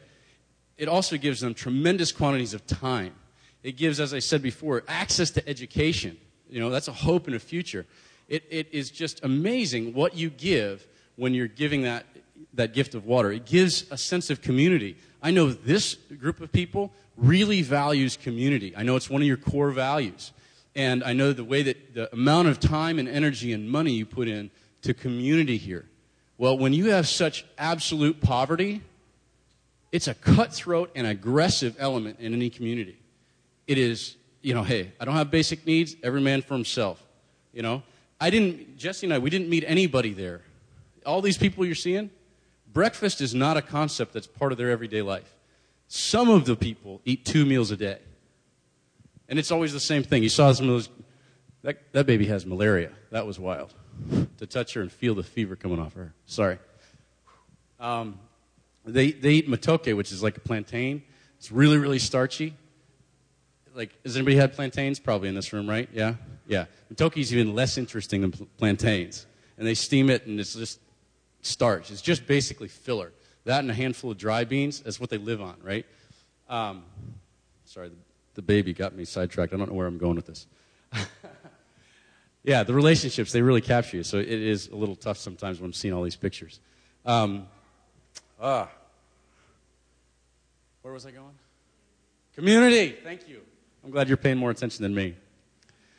[0.76, 3.14] It also gives them tremendous quantities of time.
[3.62, 6.18] It gives, as I said before, access to education.
[6.48, 7.86] You know, that's a hope and a future.
[8.28, 12.06] It, it is just amazing what you give when you're giving that,
[12.54, 13.32] that gift of water.
[13.32, 14.96] It gives a sense of community.
[15.22, 18.74] I know this group of people really values community.
[18.76, 20.32] I know it's one of your core values.
[20.74, 24.04] And I know the way that the amount of time and energy and money you
[24.04, 24.50] put in
[24.82, 25.86] to community here.
[26.36, 28.82] Well, when you have such absolute poverty,
[29.90, 32.98] it's a cutthroat and aggressive element in any community.
[33.66, 34.15] It is,
[34.46, 37.02] you know, hey, I don't have basic needs, every man for himself.
[37.52, 37.82] You know,
[38.20, 40.42] I didn't, Jesse and I, we didn't meet anybody there.
[41.04, 42.10] All these people you're seeing,
[42.72, 45.34] breakfast is not a concept that's part of their everyday life.
[45.88, 47.98] Some of the people eat two meals a day.
[49.28, 50.22] And it's always the same thing.
[50.22, 50.90] You saw some of those,
[51.62, 52.92] that, that baby has malaria.
[53.10, 53.74] That was wild.
[54.38, 56.14] To touch her and feel the fever coming off her.
[56.26, 56.58] Sorry.
[57.80, 58.20] Um,
[58.84, 61.02] they, they eat matoke, which is like a plantain.
[61.36, 62.54] It's really, really starchy.
[63.76, 64.98] Like, has anybody had plantains?
[64.98, 65.88] Probably in this room, right?
[65.92, 66.14] Yeah?
[66.48, 66.64] Yeah.
[66.92, 69.26] Matoke is even less interesting than plantains.
[69.58, 70.80] And they steam it, and it's just
[71.42, 71.90] starch.
[71.90, 73.12] It's just basically filler.
[73.44, 75.84] That and a handful of dry beans, that's what they live on, right?
[76.48, 76.84] Um,
[77.66, 77.96] sorry, the,
[78.34, 79.52] the baby got me sidetracked.
[79.52, 80.46] I don't know where I'm going with this.
[82.44, 84.02] yeah, the relationships, they really capture you.
[84.02, 86.60] So it is a little tough sometimes when I'm seeing all these pictures.
[87.04, 87.46] Um,
[88.40, 88.70] ah.
[90.80, 91.34] Where was I going?
[92.34, 92.96] Community.
[93.04, 93.42] Thank you.
[93.86, 95.14] I'm glad you're paying more attention than me.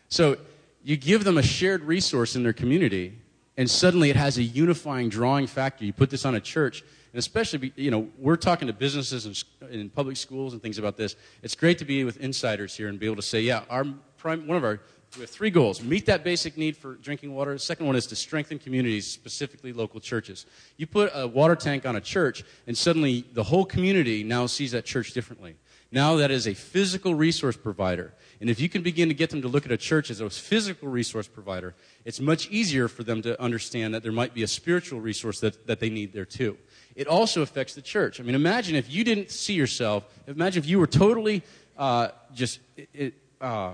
[0.10, 0.36] So
[0.84, 3.18] you give them a shared resource in their community,
[3.56, 5.86] and suddenly it has a unifying drawing factor.
[5.86, 6.82] You put this on a church,
[7.14, 11.16] and especially, you know, we're talking to businesses and public schools and things about this.
[11.44, 13.86] It's great to be with insiders here and be able to say, yeah, our
[14.18, 14.82] prime, one of our
[15.16, 18.06] we have three goals meet that basic need for drinking water the second one is
[18.08, 20.46] to strengthen communities specifically local churches
[20.76, 24.74] you put a water tank on a church and suddenly the whole community now sees
[24.74, 25.56] that church differently
[25.92, 28.14] Now that is a physical resource provider.
[28.40, 30.30] And if you can begin to get them to look at a church as a
[30.30, 34.48] physical resource provider, it's much easier for them to understand that there might be a
[34.48, 36.58] spiritual resource that, that they need there too.
[36.96, 38.20] It also affects the church.
[38.20, 41.44] I mean, imagine if you didn't see yourself, imagine if you were totally
[41.78, 42.60] uh, just
[42.94, 43.74] it, uh,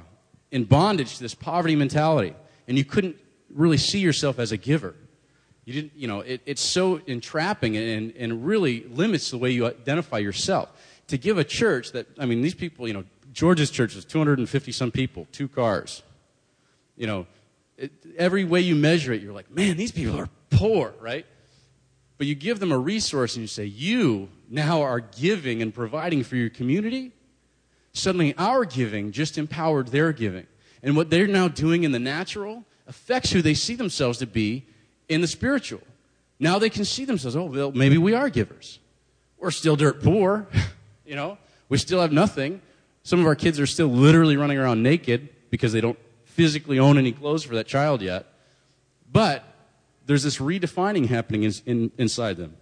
[0.52, 2.36] in bondage to this poverty mentality
[2.68, 3.18] and you couldn't
[3.50, 4.96] really see yourself as a giver.
[5.66, 9.66] You didn't, you know, it, it's so entrapping and, and really limits the way you
[9.66, 10.70] identify yourself.
[11.08, 14.72] To give a church that, I mean, these people, you know, George's church is 250
[14.72, 16.04] some people, two cars.
[16.96, 17.28] You know,
[17.78, 21.26] it, every way you measure it, you're like, man, these people are poor, right?
[22.18, 26.24] But you give them a resource and you say, you now are giving and providing
[26.24, 27.12] for your community.
[27.94, 30.48] Suddenly, our giving just empowered their giving.
[30.82, 34.66] And what they're now doing in the natural affects who they see themselves to be
[35.10, 35.82] in the spiritual.
[36.40, 38.80] Now they can see themselves, oh, well, maybe we are givers.
[39.38, 40.48] We're still dirt poor,
[41.06, 41.38] you know,
[41.70, 42.62] we still have nothing.
[43.04, 46.98] Some of our kids are still literally running around naked because they don't physically own
[46.98, 48.28] any clothes for that child yet.
[49.12, 49.44] But
[50.06, 52.58] there's this redefining happening in, in, inside them.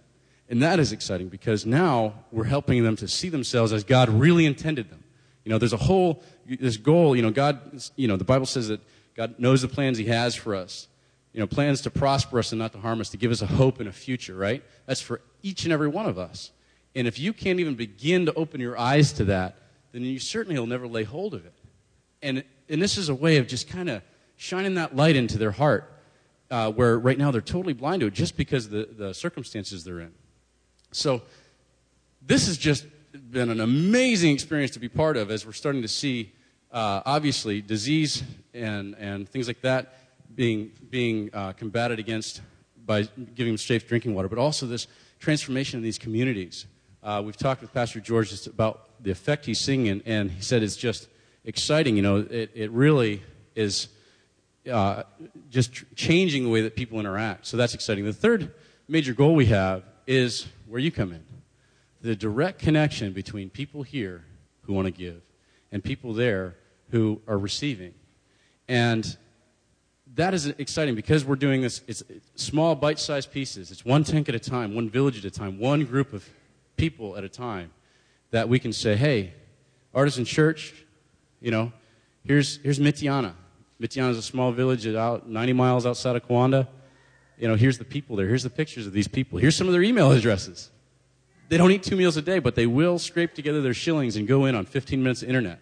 [0.48, 4.44] And that is exciting because now we're helping them to see themselves as God really
[4.44, 5.02] intended them.
[5.44, 8.68] You know, there's a whole, this goal, you know, God, you know, the Bible says
[8.68, 8.80] that
[9.16, 10.88] God knows the plans He has for us.
[11.32, 13.46] You know, plans to prosper us and not to harm us, to give us a
[13.46, 14.62] hope and a future, right?
[14.86, 16.50] That's for each and every one of us.
[16.94, 19.56] And if you can't even begin to open your eyes to that,
[19.92, 21.54] then you certainly will never lay hold of it.
[22.22, 24.02] And, and this is a way of just kind of
[24.36, 25.92] shining that light into their heart,
[26.50, 29.84] uh, where right now they're totally blind to it just because of the, the circumstances
[29.84, 30.12] they're in.
[30.92, 31.22] So,
[32.24, 32.86] this has just
[33.30, 36.32] been an amazing experience to be part of as we're starting to see,
[36.70, 38.22] uh, obviously, disease
[38.54, 39.94] and, and things like that
[40.34, 42.42] being, being uh, combated against
[42.84, 43.02] by
[43.34, 44.86] giving them safe drinking water, but also this
[45.18, 46.66] transformation in these communities.
[47.02, 50.62] Uh, we've talked with Pastor George about the effect he's seeing, and, and he said
[50.62, 51.08] it's just
[51.44, 51.96] exciting.
[51.96, 53.22] You know, it, it really
[53.56, 53.88] is
[54.70, 55.02] uh,
[55.50, 57.46] just tr- changing the way that people interact.
[57.46, 58.04] So that's exciting.
[58.04, 58.54] The third
[58.86, 61.24] major goal we have is where you come in
[62.02, 64.24] the direct connection between people here
[64.62, 65.22] who want to give
[65.70, 66.56] and people there
[66.90, 67.94] who are receiving.
[68.68, 69.16] And
[70.14, 71.80] that is exciting because we're doing this.
[71.86, 72.02] It's
[72.34, 73.70] small, bite sized pieces.
[73.70, 76.28] It's one tank at a time, one village at a time, one group of
[76.82, 77.70] people at a time
[78.32, 79.32] that we can say, hey,
[79.94, 80.74] Artisan Church,
[81.40, 81.72] you know,
[82.26, 83.34] here's, here's Mityana.
[83.80, 86.66] Mityana is a small village out 90 miles outside of Kiwanda.
[87.38, 88.26] You know, here's the people there.
[88.26, 89.38] Here's the pictures of these people.
[89.38, 90.72] Here's some of their email addresses.
[91.48, 94.26] They don't eat two meals a day, but they will scrape together their shillings and
[94.26, 95.60] go in on 15 minutes of internet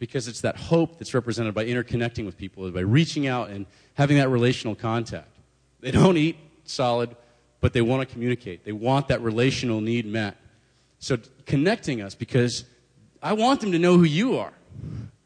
[0.00, 4.16] because it's that hope that's represented by interconnecting with people, by reaching out and having
[4.16, 5.38] that relational contact.
[5.78, 7.14] They don't eat solid,
[7.64, 8.62] but they want to communicate.
[8.62, 10.36] They want that relational need met.
[10.98, 12.66] So connecting us because
[13.22, 14.52] I want them to know who you are.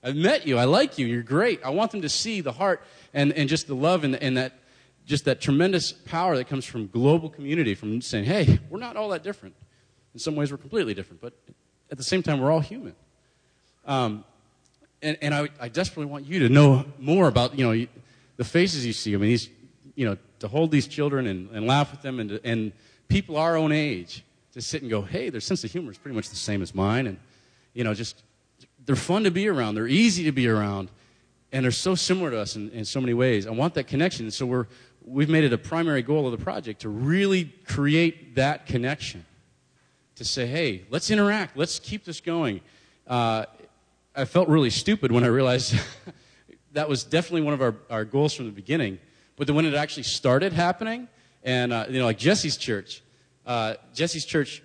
[0.05, 0.57] I've met you.
[0.57, 1.07] I like you.
[1.07, 1.65] You're great.
[1.65, 2.81] I want them to see the heart
[3.13, 4.53] and, and just the love and, and that
[5.05, 9.09] just that tremendous power that comes from global community, from saying, hey, we're not all
[9.09, 9.57] that different.
[10.15, 11.33] In some ways, we're completely different, but
[11.91, 12.95] at the same time, we're all human.
[13.85, 14.23] Um,
[15.03, 17.87] and, and I, I, desperately want you to know more about, you know,
[18.37, 19.13] the faces you see.
[19.13, 19.51] I mean, these,
[19.97, 22.73] you know, to hold these children and, and laugh with them and, and
[23.09, 26.15] people our own age to sit and go, hey, their sense of humor is pretty
[26.15, 27.07] much the same as mine.
[27.07, 27.19] And,
[27.75, 28.23] you know, just,
[28.85, 29.75] they're fun to be around.
[29.75, 30.91] They're easy to be around.
[31.53, 33.47] And they're so similar to us in, in so many ways.
[33.47, 34.27] I want that connection.
[34.27, 34.67] And so we're,
[35.05, 39.25] we've made it a primary goal of the project to really create that connection.
[40.17, 41.57] To say, hey, let's interact.
[41.57, 42.61] Let's keep this going.
[43.07, 43.45] Uh,
[44.17, 45.77] I felt really stupid when I realized
[46.73, 48.99] that was definitely one of our, our goals from the beginning.
[49.39, 51.09] But then when it actually started happening,
[51.45, 53.03] and, uh, you know, like Jesse's church,
[53.47, 54.63] uh, Jesse's church,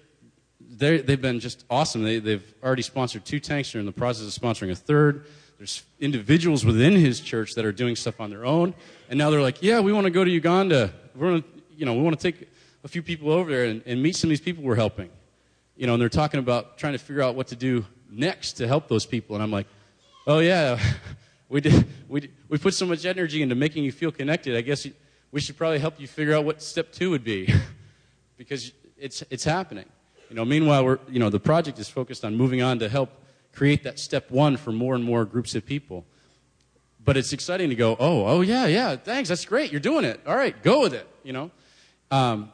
[0.60, 2.04] they've been just awesome.
[2.04, 3.72] They, they've already sponsored two tanks.
[3.72, 5.28] They're in the process of sponsoring a third.
[5.58, 8.74] There's individuals within his church that are doing stuff on their own.
[9.10, 10.92] And now they're like, yeah, we want to go to Uganda.
[11.16, 12.50] We want to, you know, we want to take
[12.84, 15.10] a few people over there and, and meet some of these people we're helping.
[15.78, 18.68] You know, and they're talking about trying to figure out what to do next to
[18.68, 19.36] help those people.
[19.36, 19.68] And I'm like,
[20.28, 20.80] oh, yeah,
[21.54, 24.58] we, did, we, we put so much energy into making you feel connected.
[24.58, 24.88] I guess
[25.32, 27.54] we should probably help you figure out what step two would be
[28.38, 29.86] because it's, it's happening.
[30.30, 33.12] You know, meanwhile, we're, you know, the project is focused on moving on to help
[33.54, 36.06] create that step one for more and more groups of people.
[37.06, 40.22] But it's exciting to go, oh, oh, yeah, yeah, thanks, that's great, you're doing it.
[40.26, 41.52] All right, go with it, you know.
[42.10, 42.52] Um,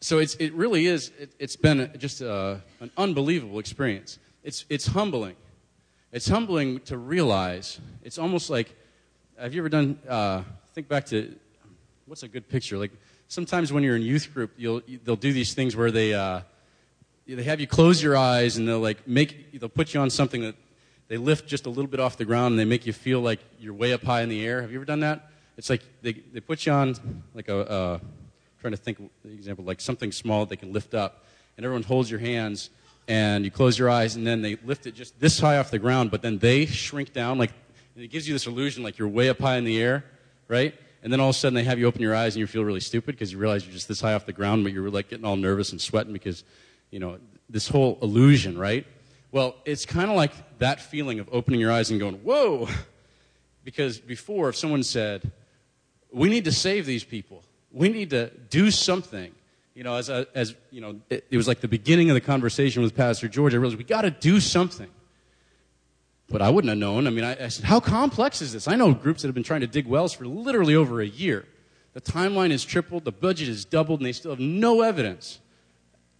[0.00, 4.64] so it's, it really is, it, has been just a, uh, an unbelievable experience it's,
[4.70, 5.36] it's humbling.
[6.12, 7.80] It's humbling to realize.
[8.02, 8.74] It's almost like,
[9.38, 10.42] have you ever done, uh,
[10.74, 11.34] think back to,
[12.06, 12.78] what's a good picture?
[12.78, 12.90] Like,
[13.28, 16.40] sometimes when you're in youth group, you'll, they'll do these things where they, uh,
[17.26, 20.40] they have you close your eyes and they'll like make they'll put you on something
[20.40, 20.56] that
[21.06, 23.38] they lift just a little bit off the ground and they make you feel like
[23.60, 24.62] you're way up high in the air.
[24.62, 25.30] Have you ever done that?
[25.56, 26.96] It's like they, they put you on
[27.34, 27.98] like a, uh,
[28.60, 31.24] trying to think example, like something small that they can lift up.
[31.56, 32.70] And everyone holds your hands
[33.10, 35.80] and you close your eyes and then they lift it just this high off the
[35.80, 37.50] ground, but then they shrink down like,
[37.96, 40.04] and it gives you this illusion like you're way up high in the air,
[40.46, 40.72] right?
[41.02, 42.64] And then all of a sudden they have you open your eyes and you feel
[42.64, 45.08] really stupid because you realize you're just this high off the ground, but you're like
[45.08, 46.44] getting all nervous and sweating because,
[46.92, 47.18] you know,
[47.48, 48.86] this whole illusion, right?
[49.32, 52.68] Well, it's kind of like that feeling of opening your eyes and going, whoa!
[53.64, 55.32] Because before, if someone said,
[56.12, 57.42] we need to save these people.
[57.72, 59.32] We need to do something.
[59.80, 62.20] You know, as, a, as you know, it, it was like the beginning of the
[62.20, 63.54] conversation with Pastor George.
[63.54, 64.90] I realized we got to do something.
[66.28, 67.06] But I wouldn't have known.
[67.06, 68.68] I mean, I, I said, how complex is this?
[68.68, 71.46] I know groups that have been trying to dig wells for literally over a year.
[71.94, 75.40] The timeline is tripled, the budget is doubled, and they still have no evidence.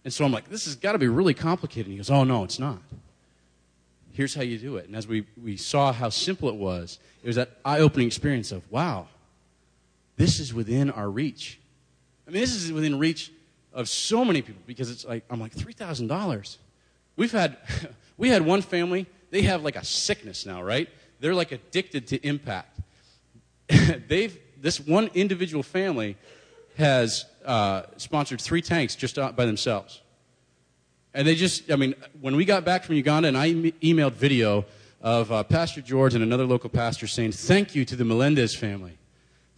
[0.03, 1.85] And so I'm like, this has got to be really complicated.
[1.85, 2.81] And he goes, oh, no, it's not.
[4.11, 4.87] Here's how you do it.
[4.87, 8.51] And as we, we saw how simple it was, it was that eye opening experience
[8.51, 9.05] of, wow,
[10.17, 11.59] this is within our reach.
[12.27, 13.31] I mean, this is within reach
[13.73, 16.57] of so many people because it's like, I'm like, $3,000.
[17.15, 17.57] We've had,
[18.17, 20.89] we had one family, they have like a sickness now, right?
[21.19, 22.79] They're like addicted to impact.
[24.07, 26.17] They've, this one individual family
[26.77, 30.01] has uh, sponsored three tanks just by themselves.
[31.13, 34.13] And they just, I mean, when we got back from Uganda and I e- emailed
[34.13, 34.65] video
[35.01, 38.97] of uh, Pastor George and another local pastor saying, Thank you to the Melendez family.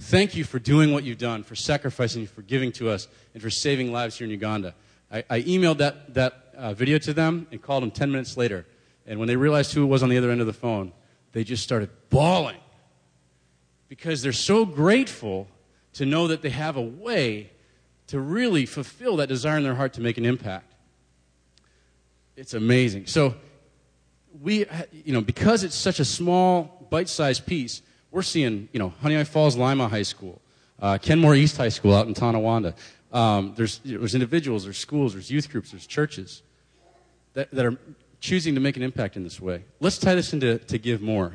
[0.04, 3.50] Thank you for doing what you've done, for sacrificing, for giving to us, and for
[3.50, 4.76] saving lives here in Uganda.
[5.10, 8.66] I, I emailed that, that uh, video to them and called them 10 minutes later.
[9.08, 10.92] And when they realized who it was on the other end of the phone,
[11.32, 12.60] they just started bawling
[13.88, 15.48] because they're so grateful
[15.94, 17.52] to know that they have a way
[18.08, 20.74] to really fulfill that desire in their heart to make an impact.
[22.36, 23.06] It's amazing.
[23.06, 23.36] So,
[24.42, 27.82] we, you know, because it's such a small, bite sized piece,
[28.14, 30.40] we're seeing, you know, Honeoye Falls Lima High School,
[30.80, 32.76] uh, Kenmore East High School out in Tonawanda.
[33.12, 36.44] Um, there's, there's individuals, there's schools, there's youth groups, there's churches
[37.34, 37.78] that, that are
[38.20, 39.66] choosing to make an impact in this way.
[39.80, 41.34] Let's tie this into to give more.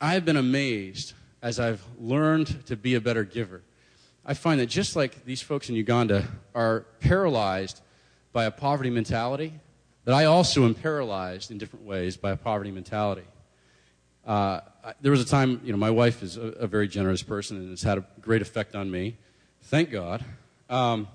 [0.00, 3.62] I've been amazed as I've learned to be a better giver.
[4.24, 7.80] I find that just like these folks in Uganda are paralyzed
[8.32, 9.52] by a poverty mentality,
[10.04, 13.24] that I also am paralyzed in different ways by a poverty mentality.
[14.26, 14.60] Uh,
[15.00, 17.72] there was a time, you know, my wife is a, a, very generous person and
[17.72, 19.16] it's had a great effect on me.
[19.62, 20.24] Thank God.
[20.68, 21.06] Um,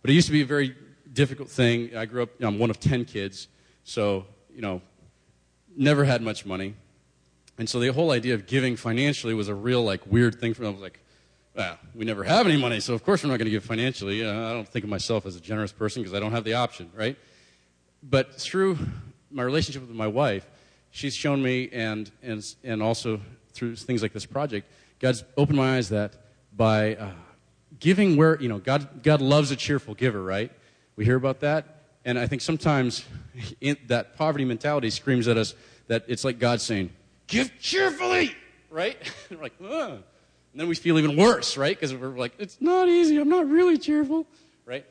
[0.00, 0.74] but it used to be a very
[1.12, 1.94] difficult thing.
[1.94, 3.48] I grew up, you know, I'm one of 10 kids,
[3.84, 4.24] so,
[4.54, 4.80] you know,
[5.76, 6.74] never had much money.
[7.58, 10.62] And so the whole idea of giving financially was a real, like, weird thing for
[10.62, 10.68] me.
[10.68, 11.00] I was like,
[11.54, 14.24] well, we never have any money, so of course we're not going to give financially.
[14.24, 16.54] Uh, I don't think of myself as a generous person because I don't have the
[16.54, 17.16] option, right?
[18.02, 18.78] But through
[19.30, 20.48] my relationship with my wife,
[20.94, 23.20] she's shown me, and, and, and also
[23.52, 26.14] through things like this project, God's opened my eyes that
[26.56, 27.10] by uh,
[27.80, 30.52] giving where, you know, God, God loves a cheerful giver, right?
[30.94, 31.82] We hear about that.
[32.04, 33.04] And I think sometimes
[33.60, 35.54] in, that poverty mentality screams at us
[35.88, 36.92] that it's like God saying,
[37.26, 38.32] give cheerfully,
[38.70, 38.96] right?
[39.30, 39.90] we're like, Ugh.
[39.90, 40.02] and
[40.54, 41.76] then we feel even worse, right?
[41.76, 43.18] Because we're like, it's not easy.
[43.18, 44.26] I'm not really cheerful,
[44.64, 44.86] right?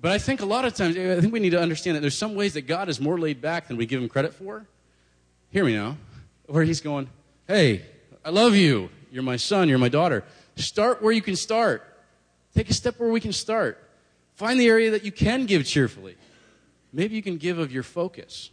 [0.00, 2.16] But I think a lot of times, I think we need to understand that there's
[2.16, 4.68] some ways that God is more laid back than we give him credit for.
[5.54, 5.96] Hear me now.
[6.46, 7.08] Where he's going,
[7.46, 7.86] hey,
[8.24, 8.90] I love you.
[9.12, 9.68] You're my son.
[9.68, 10.24] You're my daughter.
[10.56, 11.84] Start where you can start.
[12.56, 13.78] Take a step where we can start.
[14.34, 16.16] Find the area that you can give cheerfully.
[16.92, 18.50] Maybe you can give of your focus.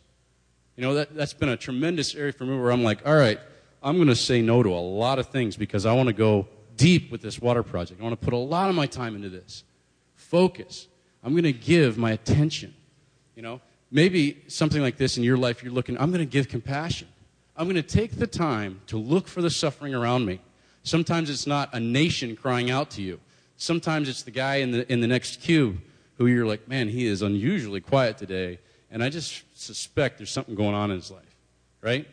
[0.75, 3.39] You know, that, that's been a tremendous area for me where I'm like, all right,
[3.81, 6.47] I'm going to say no to a lot of things because I want to go
[6.77, 7.99] deep with this water project.
[7.99, 9.63] I want to put a lot of my time into this.
[10.13, 10.87] Focus.
[11.23, 12.75] I'm going to give my attention.
[13.35, 13.61] You know,
[13.91, 17.07] maybe something like this in your life, you're looking, I'm going to give compassion.
[17.55, 20.39] I'm going to take the time to look for the suffering around me.
[20.83, 23.19] Sometimes it's not a nation crying out to you.
[23.57, 25.77] Sometimes it's the guy in the, in the next queue
[26.17, 28.59] who you're like, man, he is unusually quiet today.
[28.89, 31.35] And I just suspect there's something going on in his life,
[31.81, 32.07] right?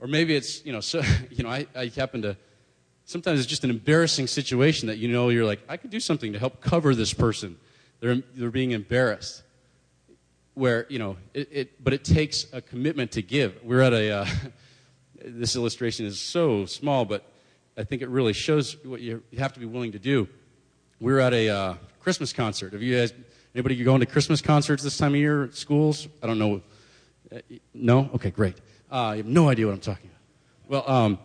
[0.00, 2.36] Or maybe it's, you know, so, you know, I, I happen to,
[3.04, 6.32] sometimes it's just an embarrassing situation that you know you're like, I could do something
[6.32, 7.58] to help cover this person.
[8.00, 9.42] They're, they're being embarrassed
[10.56, 13.60] where you know it, it, but it takes a commitment to give.
[13.62, 14.26] We're at a uh,
[15.24, 17.24] this illustration is so small but
[17.76, 20.28] i think it really shows what you, you have to be willing to do.
[20.98, 22.72] We're at a uh, christmas concert.
[22.72, 23.12] Have you guys
[23.54, 26.08] anybody going to christmas concerts this time of year at schools?
[26.22, 26.62] I don't know.
[27.30, 27.38] Uh,
[27.74, 28.10] no?
[28.14, 28.56] Okay great.
[28.90, 30.86] Uh, you have no idea what i'm talking about.
[30.86, 31.18] Well um,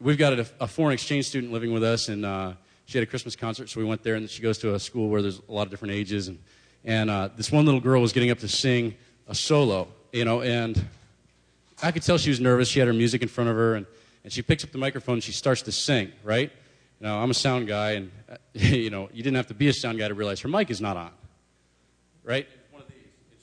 [0.00, 2.52] we've got a, a, foreign exchange student living with us and uh,
[2.86, 5.08] she had a Christmas concert, so we went there, and she goes to a school
[5.08, 6.38] where there's a lot of different ages, and
[6.84, 8.94] and uh, this one little girl was getting up to sing
[9.26, 10.84] a solo, you know, and
[11.82, 12.68] I could tell she was nervous.
[12.68, 13.86] She had her music in front of her, and,
[14.22, 16.50] and she picks up the microphone and she starts to sing, right?
[17.00, 19.72] Now, I'm a sound guy, and, uh, you know, you didn't have to be a
[19.72, 21.10] sound guy to realize her mic is not on,
[22.22, 22.46] right?
[22.70, 22.96] One of these.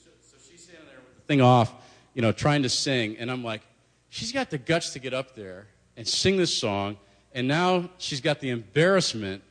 [0.04, 1.72] So, so she's standing there with the thing off,
[2.14, 3.62] you know, trying to sing, and I'm like,
[4.08, 5.66] she's got the guts to get up there
[5.96, 6.96] and sing this song,
[7.34, 9.42] and now she's got the embarrassment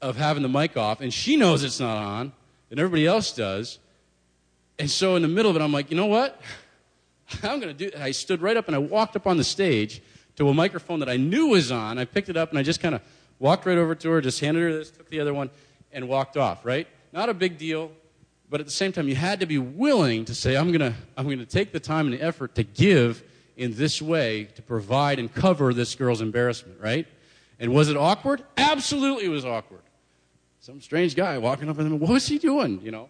[0.00, 2.32] of having the mic off, and she knows it's not on,
[2.70, 3.78] and everybody else does.
[4.78, 6.40] And so in the middle of it, I'm like, you know what?
[7.42, 7.90] I'm going to do.
[7.98, 10.02] I stood right up and I walked up on the stage
[10.36, 11.98] to a microphone that I knew was on.
[11.98, 13.02] I picked it up and I just kind of
[13.38, 15.50] walked right over to her, just handed her this, took the other one,
[15.92, 16.86] and walked off, right?
[17.12, 17.90] Not a big deal,
[18.48, 20.94] but at the same time, you had to be willing to say, I'm going to
[21.16, 23.22] I'm going to take the time and the effort to give
[23.56, 27.06] in this way to provide and cover this girl's embarrassment, right?
[27.58, 28.42] And was it awkward?
[28.56, 29.82] Absolutely, it was awkward.
[30.60, 32.80] Some strange guy walking up and what was he doing?
[32.82, 33.08] You know.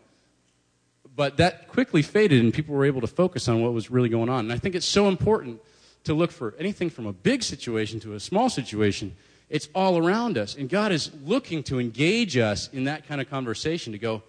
[1.16, 4.28] But that quickly faded, and people were able to focus on what was really going
[4.28, 4.40] on.
[4.40, 5.60] And I think it's so important
[6.04, 9.16] to look for anything from a big situation to a small situation.
[9.48, 13.28] It's all around us, and God is looking to engage us in that kind of
[13.28, 13.92] conversation.
[13.92, 14.22] To go,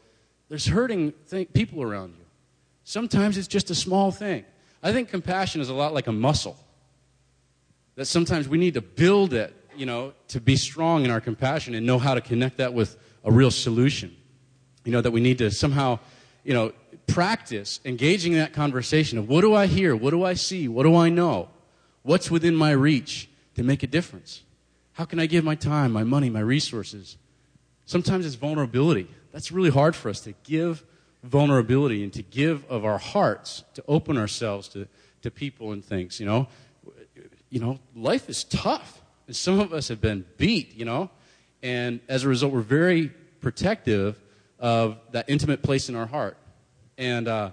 [0.50, 2.26] there's hurting th- people around you.
[2.84, 4.44] Sometimes it's just a small thing.
[4.82, 6.58] I think compassion is a lot like a muscle.
[7.96, 11.76] That sometimes we need to build it, you know, to be strong in our compassion
[11.76, 14.16] and know how to connect that with a real solution.
[14.84, 16.00] You know, that we need to somehow,
[16.44, 16.74] you know,
[17.08, 19.96] practice engaging in that conversation of what do I hear?
[19.96, 20.68] What do I see?
[20.68, 21.50] What do I know?
[22.04, 24.42] What's within my reach to make a difference?
[24.94, 27.18] How can I give my time, my money, my resources?
[27.86, 29.08] Sometimes it's vulnerability.
[29.32, 30.84] That's really hard for us to give
[31.24, 34.88] vulnerability and to give of our hearts, to open ourselves to,
[35.22, 36.48] to people and things, you know.
[37.50, 39.02] You know, life is tough.
[39.28, 41.10] And some of us have been beat, you know.
[41.64, 44.20] And as a result, we're very protective
[44.60, 46.38] of that intimate place in our heart.
[46.98, 47.52] And, uh,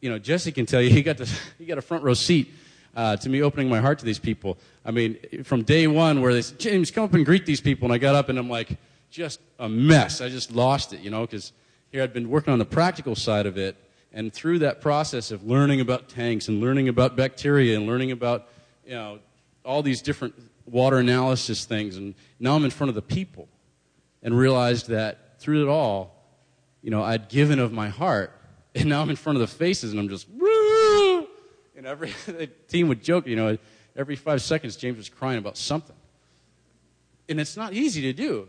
[0.00, 1.18] you know, Jesse can tell you, he got,
[1.58, 2.52] he got a front row seat
[2.94, 4.58] uh, to me opening my heart to these people.
[4.84, 7.86] I mean, from day one, where they said, James, come up and greet these people.
[7.86, 8.76] And I got up and I'm like,
[9.10, 10.20] just a mess.
[10.20, 11.52] I just lost it, you know, because
[11.90, 13.76] here I'd been working on the practical side of it.
[14.14, 18.48] And through that process of learning about tanks and learning about bacteria and learning about,
[18.84, 19.20] you know,
[19.64, 20.34] all these different
[20.66, 23.48] water analysis things, and now I'm in front of the people
[24.22, 26.14] and realized that through it all,
[26.82, 28.32] you know, I'd given of my heart,
[28.74, 30.26] and now I'm in front of the faces and I'm just,
[31.76, 33.58] and every the team would joke, you know,
[33.96, 35.96] every five seconds James was crying about something.
[37.28, 38.48] And it's not easy to do.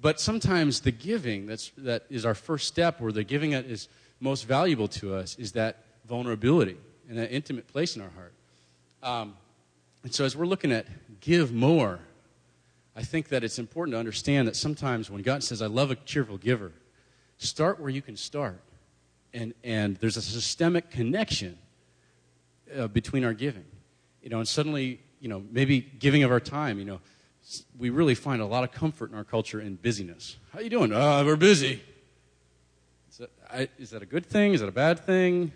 [0.00, 3.88] But sometimes the giving that's, that is our first step, where the giving that is
[4.20, 6.76] most valuable to us, is that vulnerability
[7.08, 8.32] and that intimate place in our heart.
[9.02, 9.34] Um,
[10.06, 10.86] and so, as we're looking at
[11.18, 11.98] give more,
[12.94, 15.96] I think that it's important to understand that sometimes when God says, I love a
[15.96, 16.70] cheerful giver,
[17.38, 18.60] start where you can start.
[19.34, 21.58] And, and there's a systemic connection
[22.78, 23.64] uh, between our giving.
[24.22, 27.00] You know, and suddenly, you know, maybe giving of our time, you know,
[27.76, 30.36] we really find a lot of comfort in our culture in busyness.
[30.52, 30.92] How you doing?
[30.92, 31.82] Uh, we're busy.
[33.10, 34.54] Is that, I, is that a good thing?
[34.54, 35.50] Is that a bad thing?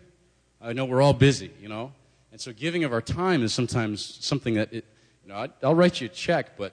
[0.60, 1.92] I know we're all busy, you know.
[2.32, 4.84] And so giving of our time is sometimes something that, it,
[5.24, 6.72] you know, I, I'll write you a check, but,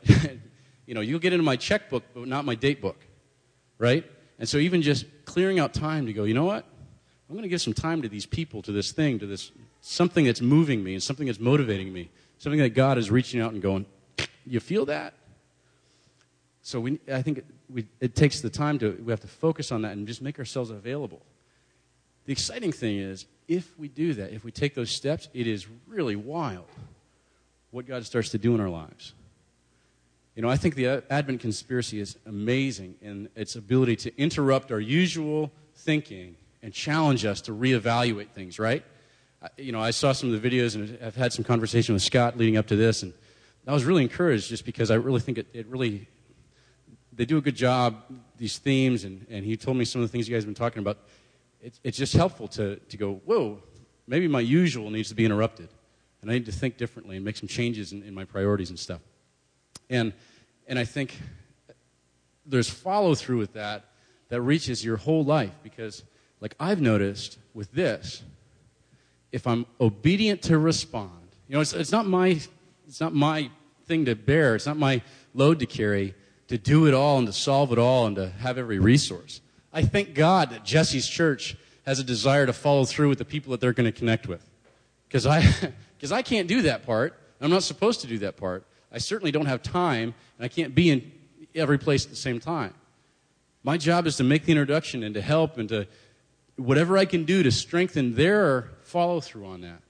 [0.86, 2.98] you know, you'll get into my checkbook, but not my date book,
[3.78, 4.06] right?
[4.40, 6.66] And so even just clearing out time to go, you know what?
[7.30, 9.52] I'm going to give some time to these people, to this thing, to this
[9.82, 13.54] something that's moving me and something that's motivating me, something that God is reaching out
[13.54, 13.86] and going,
[14.46, 15.14] you feel that?
[16.62, 19.82] So we, I think we, it takes the time to, we have to focus on
[19.84, 21.22] that and just make ourselves available.
[22.26, 25.68] The exciting thing is, if we do that, if we take those steps, it is
[25.88, 26.66] really wild
[27.72, 29.14] what God starts to do in our lives.
[30.36, 34.80] You know, I think the Advent conspiracy is amazing in its ability to interrupt our
[34.80, 38.84] usual thinking and challenge us to reevaluate things, right?
[39.58, 42.38] You know, I saw some of the videos and I've had some conversation with Scott
[42.38, 43.14] leading up to this, and
[43.66, 46.08] I was really encouraged just because I really think it, it really,
[47.14, 48.04] they do a good job,
[48.38, 50.56] these themes, and, and he told me some of the things you guys have been
[50.56, 51.00] talking about.
[51.62, 53.62] It's, it's just helpful to, to go, whoa,
[54.08, 55.70] maybe my usual needs to be interrupted.
[56.22, 58.80] And I need to think differently and make some changes in, in my priorities and
[58.80, 59.02] stuff.
[59.90, 60.14] And,
[60.68, 61.18] and I think
[62.46, 63.86] there's follow through with that
[64.30, 66.04] that reaches your whole life because,
[66.42, 68.24] like I've noticed with this,
[69.32, 71.12] if I'm obedient to respond,
[71.48, 72.40] you know, it's, it's not my
[72.88, 73.50] it's not my
[73.86, 74.56] thing to bear.
[74.56, 75.02] It's not my
[75.34, 76.14] load to carry
[76.48, 79.42] to do it all and to solve it all and to have every resource.
[79.78, 81.56] I thank God that Jesse's church
[81.86, 84.44] has a desire to follow through with the people that they're going to connect with.
[85.08, 85.42] Because I,
[85.98, 87.14] because I can't do that part.
[87.40, 88.66] I'm not supposed to do that part.
[88.92, 91.12] I certainly don't have time, and I can't be in,
[91.54, 92.74] every place at the same time.
[93.62, 95.86] My job is to make the introduction and to help and to
[96.56, 99.84] whatever I can do to strengthen their follow through on that.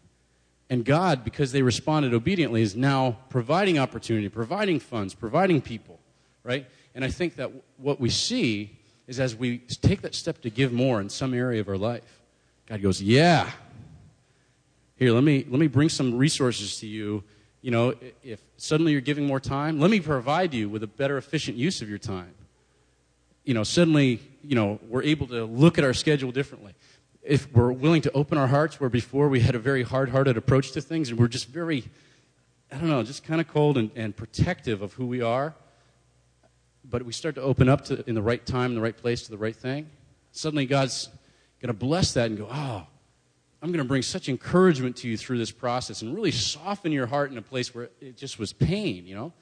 [0.70, 6.02] And God, because they responded obediently, is now providing opportunity, providing funds, providing people,
[6.44, 6.68] right?
[6.94, 8.78] And I think that what we see
[9.08, 12.22] is as we take that step to give more in some area of our life,
[12.68, 13.50] God goes, Yeah,
[14.98, 17.24] here, let me, let me bring some resources to you.
[17.62, 17.94] You know,
[18.24, 21.82] if suddenly you're giving more time, let me provide you with a better, efficient use
[21.82, 22.34] of your time.
[23.44, 26.74] You know, suddenly, you know, we're able to look at our schedule differently.
[27.22, 30.36] If we're willing to open our hearts, where before we had a very hard hearted
[30.36, 31.84] approach to things and we're just very,
[32.72, 35.54] I don't know, just kind of cold and, and protective of who we are,
[36.90, 39.24] but we start to open up to, in the right time, in the right place,
[39.24, 39.90] to the right thing,
[40.32, 41.10] suddenly God's
[41.62, 42.88] going to bless that and go, oh,
[43.62, 47.08] I'm going to bring such encouragement to you through this process and really soften your
[47.08, 49.34] heart in a place where it just was pain, you know?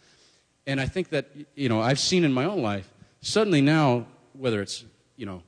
[0.65, 2.91] And I think that, you know, I've seen in my own life,
[3.21, 4.85] suddenly now, whether it's,
[5.15, 5.43] you know,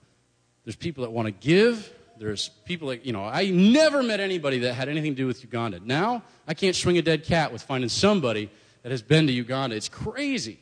[0.65, 4.59] there's people that want to give, there's people that, you know, I never met anybody
[4.59, 5.79] that had anything to do with Uganda.
[5.83, 8.49] Now, I can't swing a dead cat with finding somebody
[8.83, 9.75] that has been to Uganda.
[9.75, 10.59] It's crazy.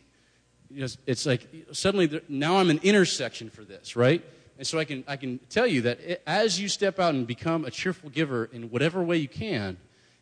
[0.76, 4.24] It's like suddenly, now I'm an intersection for this, right?
[4.58, 7.28] And so I can, I can tell you that it, as you step out and
[7.28, 9.78] become a cheerful giver in whatever way you can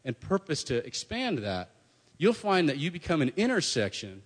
[0.06, 1.70] and purpose to expand that,
[2.18, 4.22] you'll find that you become an intersection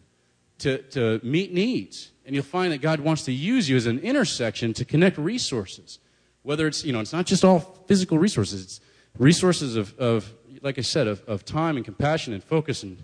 [0.60, 2.12] to, to meet needs.
[2.26, 6.00] And you'll find that God wants to use you as an intersection to connect resources.
[6.44, 8.82] Whether it's, you know, it's not just all physical resources, it's
[9.18, 13.04] resources of, of like I said, of, of time and compassion and focus and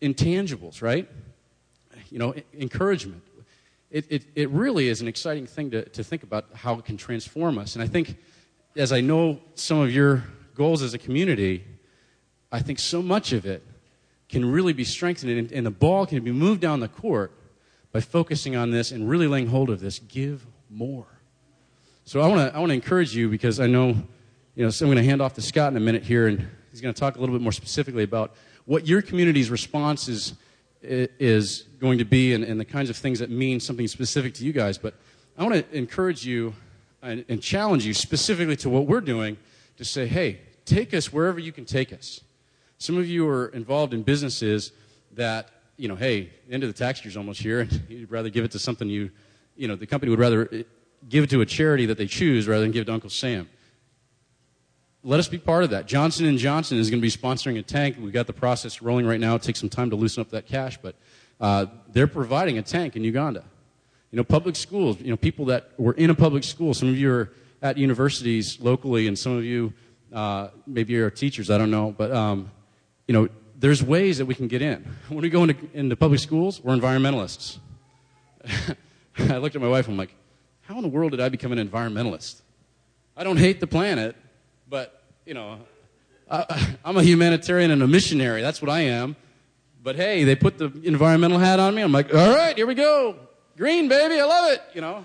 [0.00, 1.08] intangibles, right?
[2.10, 3.22] You know, encouragement
[3.90, 6.96] it, it, it really is an exciting thing to, to think about how it can
[6.96, 7.76] transform us.
[7.76, 8.16] And I think,
[8.76, 11.64] as I know some of your goals as a community,
[12.50, 13.62] I think so much of it
[14.28, 17.32] can really be strengthened, and, and the ball can be moved down the court
[17.92, 20.00] by focusing on this and really laying hold of this.
[20.00, 21.06] Give more.
[22.04, 23.96] So I want to I want to encourage you because I know,
[24.54, 26.46] you know, so I'm going to hand off to Scott in a minute here, and
[26.70, 28.34] he's going to talk a little bit more specifically about
[28.64, 30.34] what your community's response is
[30.86, 34.44] is going to be and, and, the kinds of things that mean something specific to
[34.44, 34.78] you guys.
[34.78, 34.94] But
[35.36, 36.54] I want to encourage you
[37.02, 39.36] and, and, challenge you specifically to what we're doing
[39.76, 42.20] to say, hey, take us wherever you can take us.
[42.78, 44.72] Some of you are involved in businesses
[45.12, 48.44] that, you know, hey, end of the tax year's almost here, and you'd rather give
[48.44, 49.10] it to something you,
[49.56, 50.62] you know, the company would rather eh,
[51.08, 53.48] give it to a charity that they choose rather than give it to Uncle Sam
[55.06, 55.86] let us be part of that.
[55.86, 57.96] Johnson & Johnson is going to be sponsoring a tank.
[57.98, 59.36] We've got the process rolling right now.
[59.36, 60.96] It takes some time to loosen up that cash, but
[61.40, 63.44] uh, they're providing a tank in Uganda.
[64.10, 66.98] You know, public schools, you know, people that were in a public school, some of
[66.98, 67.32] you are
[67.62, 69.72] at universities locally, and some of you
[70.12, 72.50] uh, maybe are teachers, I don't know, but, um,
[73.06, 74.84] you know, there's ways that we can get in.
[75.08, 77.58] When we go into, into public schools, we're environmentalists.
[79.18, 80.14] I looked at my wife, I'm like,
[80.62, 82.42] how in the world did I become an environmentalist?
[83.16, 84.16] I don't hate the planet,
[84.68, 84.95] but
[85.26, 85.58] you know,
[86.30, 88.40] I, I'm a humanitarian and a missionary.
[88.40, 89.16] That's what I am.
[89.82, 91.82] But hey, they put the environmental hat on me.
[91.82, 93.16] I'm like, all right, here we go.
[93.56, 94.62] Green, baby, I love it.
[94.72, 95.04] You know,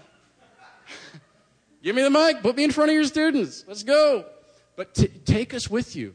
[1.83, 3.65] give me the mic, put me in front of your students.
[3.67, 4.25] Let's go.
[4.75, 6.13] But t- take us with you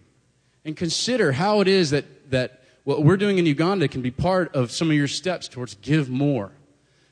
[0.64, 4.54] and consider how it is that, that what we're doing in Uganda can be part
[4.54, 6.52] of some of your steps towards give more.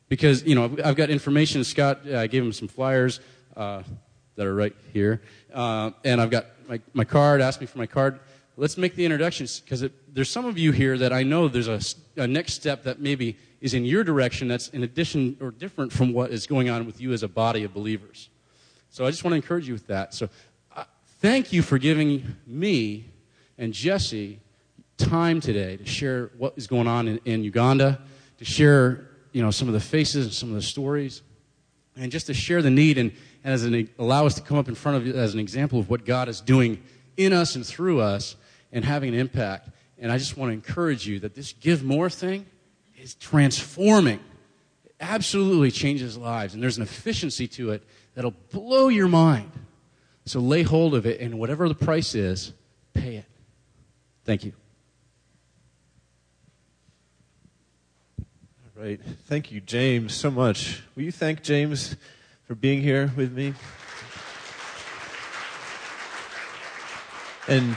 [0.09, 1.65] Because, you know, I've got information.
[1.65, 3.21] Scott, I gave him some flyers
[3.57, 3.83] uh,
[4.37, 5.23] that are right here.
[5.53, 8.21] Uh, and I've got my, my card, asked me for my card.
[8.57, 11.81] Let's make the introductions because there's some of you here that I know there's a,
[12.17, 16.13] a next step that maybe is in your direction that's in addition or different from
[16.13, 18.29] what is going on with you as a body of believers.
[18.91, 20.15] So I just want to encourage you with that.
[20.15, 20.29] So
[20.77, 20.85] uh,
[21.21, 23.07] thank you for giving me
[23.59, 24.39] and Jesse
[24.97, 28.01] time today to share what is going on in, in Uganda,
[28.39, 31.23] to share you know some of the faces and some of the stories,
[31.97, 33.13] and just to share the need and
[33.45, 35.79] and as an, allow us to come up in front of you as an example
[35.79, 36.83] of what God is doing
[37.17, 38.37] in us and through us
[38.73, 39.69] and having an impact.
[39.99, 42.47] And I just want to encourage you that this give more thing
[42.97, 44.19] is transforming.
[44.85, 46.55] It absolutely changes lives.
[46.55, 47.85] And there's an efficiency to it
[48.15, 49.53] that'll blow your mind.
[50.27, 52.55] So lay hold of it, and whatever the price is,
[52.95, 53.27] pay it.
[54.25, 54.55] Thank you.
[58.19, 59.01] All right.
[59.27, 60.83] Thank you, James, so much.
[60.97, 61.95] Will you thank James?
[62.47, 63.55] For being here with me.
[67.49, 67.77] And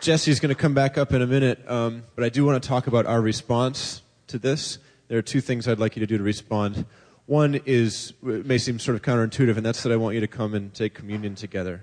[0.00, 2.68] Jesse's going to come back up in a minute, um, but I do want to
[2.68, 4.78] talk about our response to this.
[5.08, 6.84] There are two things I'd like you to do to respond.
[7.24, 10.28] One is, it may seem sort of counterintuitive, and that's that I want you to
[10.28, 11.82] come and take communion together.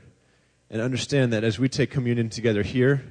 [0.69, 3.03] And understand that as we take communion together here,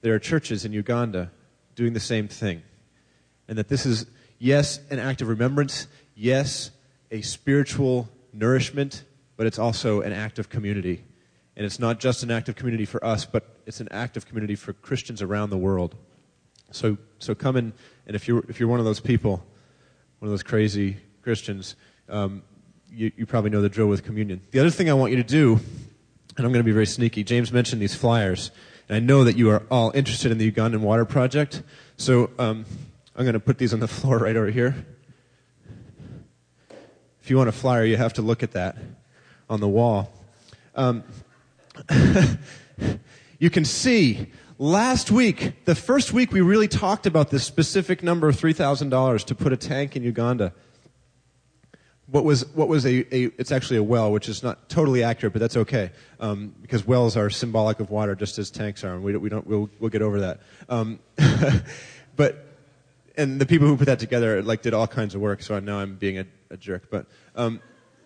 [0.00, 1.30] there are churches in Uganda
[1.74, 2.62] doing the same thing.
[3.46, 4.06] And that this is
[4.38, 6.70] yes, an act of remembrance, yes,
[7.10, 9.04] a spiritual nourishment,
[9.36, 11.04] but it's also an act of community.
[11.56, 14.26] And it's not just an act of community for us, but it's an act of
[14.26, 15.94] community for Christians around the world.
[16.70, 17.72] So, so come in,
[18.06, 19.42] and if you're, if you're one of those people,
[20.18, 21.76] one of those crazy Christians,
[22.08, 22.42] um,
[22.90, 24.40] you, you probably know the drill with communion.
[24.50, 25.54] The other thing I want you to do,
[26.36, 28.50] and I'm going to be very sneaky, James mentioned these flyers,
[28.88, 31.62] and I know that you are all interested in the Ugandan Water Project,
[31.96, 32.64] so um,
[33.14, 34.86] I'm going to put these on the floor right over here.
[37.26, 38.76] If you want a flyer, you have to look at that
[39.50, 40.12] on the wall.
[40.76, 41.02] Um,
[43.40, 44.28] you can see
[44.60, 49.34] last week, the first week, we really talked about this specific number of $3,000 to
[49.34, 50.52] put a tank in Uganda.
[52.06, 55.32] What was, what was a, a, it's actually a well, which is not totally accurate,
[55.32, 55.90] but that's okay.
[56.20, 59.48] Um, because wells are symbolic of water just as tanks are, and we, we don't,
[59.48, 60.42] we'll, we'll get over that.
[60.68, 61.00] Um,
[62.14, 62.45] but,
[63.16, 65.60] and the people who put that together, like, did all kinds of work, so I
[65.60, 66.90] know I'm being a, a jerk.
[66.90, 67.60] But, um,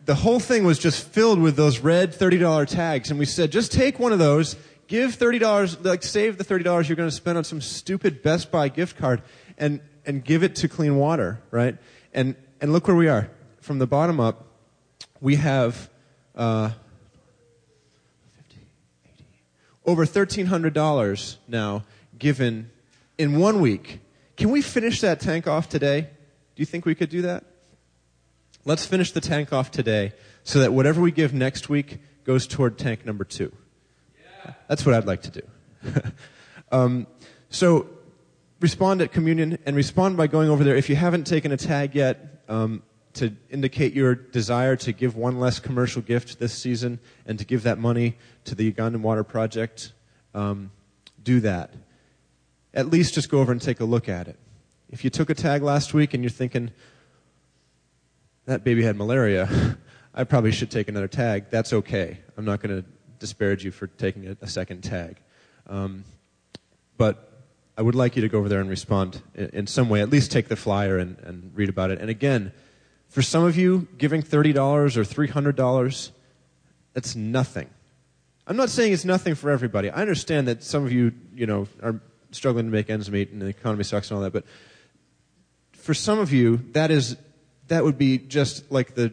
[0.05, 3.73] the whole thing was just filled with those red $30 tags, and we said, just
[3.73, 4.57] take one of those,
[4.87, 8.69] give $30, like, save the $30 you're going to spend on some stupid Best Buy
[8.69, 9.23] gift card,
[9.59, 11.77] and, and give it to clean water, right?
[12.15, 13.31] And, and look where we are
[13.61, 14.47] from the bottom up,
[15.21, 15.91] we have
[16.35, 16.71] uh,
[19.85, 21.85] over $1,300 now
[22.19, 22.71] given
[23.19, 24.01] in one week.
[24.41, 26.01] Can we finish that tank off today?
[26.01, 26.09] Do
[26.57, 27.45] you think we could do that?
[28.65, 30.15] Let's finish the tank off today
[30.45, 33.53] so that whatever we give next week goes toward tank number two.
[34.19, 34.55] Yeah.
[34.67, 35.43] That's what I'd like to do.
[36.73, 37.07] um,
[37.51, 37.91] so
[38.61, 40.75] respond at communion and respond by going over there.
[40.75, 42.83] If you haven't taken a tag yet, um,
[43.13, 47.65] to indicate your desire to give one less commercial gift this season and to give
[47.65, 48.17] that money
[48.47, 49.93] to the Ugandan Water Project,
[50.33, 50.71] um,
[51.23, 51.75] do that.
[52.73, 54.39] At least just go over and take a look at it.
[54.91, 56.71] If you took a tag last week and you're thinking,
[58.47, 59.77] that baby had malaria,
[60.15, 62.19] I probably should take another tag, that's okay.
[62.37, 65.19] I'm not going to disparage you for taking a, a second tag.
[65.69, 66.05] Um,
[66.97, 67.45] but
[67.79, 70.01] I would like you to go over there and respond in, in some way.
[70.01, 72.01] At least take the flyer and, and read about it.
[72.01, 72.53] And again,
[73.09, 76.11] for some of you, giving $30 or $300,
[76.93, 77.71] that's nothing.
[78.47, 79.91] I'm not saying it's nothing for everybody.
[79.91, 82.01] I understand that some of you, you know, are
[82.33, 84.45] struggling to make ends meet and the economy sucks and all that, but
[85.73, 87.17] for some of you, that is
[87.69, 89.13] that would be just like the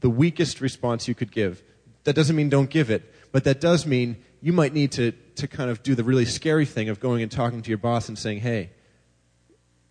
[0.00, 1.62] the weakest response you could give.
[2.04, 3.02] That doesn't mean don't give it,
[3.32, 6.66] but that does mean you might need to to kind of do the really scary
[6.66, 8.70] thing of going and talking to your boss and saying, "Hey,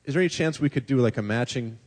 [0.05, 1.77] is there any chance we could do like a matching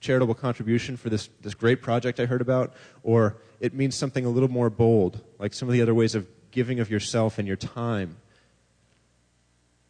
[0.00, 4.28] charitable contribution for this, this great project I heard about, or it means something a
[4.28, 7.56] little more bold, like some of the other ways of giving of yourself and your
[7.56, 8.16] time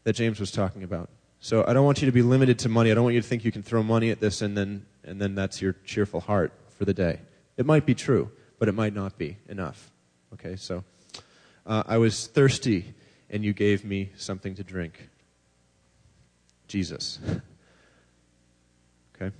[0.04, 1.08] that James was talking about.
[1.40, 2.90] So I don't want you to be limited to money.
[2.90, 5.20] I don't want you to think you can throw money at this and then, and
[5.20, 7.20] then that's your cheerful heart for the day.
[7.56, 9.90] It might be true, but it might not be enough.
[10.34, 10.84] Okay, so
[11.66, 12.94] uh, I was thirsty
[13.28, 15.08] and you gave me something to drink.
[16.68, 17.18] Jesus.
[19.16, 19.34] okay?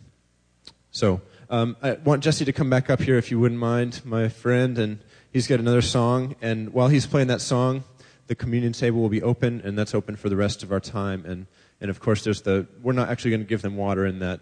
[0.91, 4.29] So um, I want Jesse to come back up here if you wouldn't mind, my
[4.29, 4.99] friend, and
[5.33, 6.35] he's got another song.
[6.43, 7.85] And while he's playing that song,
[8.27, 11.25] the communion table will be open, and that's open for the rest of our time.
[11.27, 11.47] And
[11.81, 14.41] and of course, there's the we're not actually going to give them water in that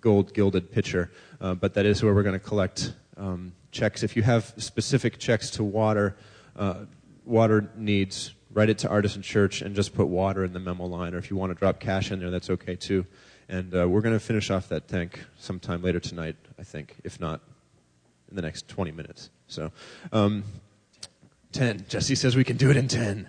[0.00, 1.10] gold gilded pitcher,
[1.40, 4.02] uh, but that is where we're going to collect um, checks.
[4.02, 6.16] If you have specific checks to water
[6.56, 6.84] uh,
[7.24, 11.14] water needs, write it to Artisan Church and just put water in the memo line.
[11.14, 13.06] Or if you want to drop cash in there, that's okay too.
[13.48, 17.18] And uh, we're going to finish off that tank sometime later tonight, I think, if
[17.20, 17.40] not
[18.28, 19.30] in the next 20 minutes.
[19.48, 19.72] So,
[20.12, 20.44] um,
[21.52, 21.86] 10.
[21.88, 23.28] Jesse says we can do it in 10.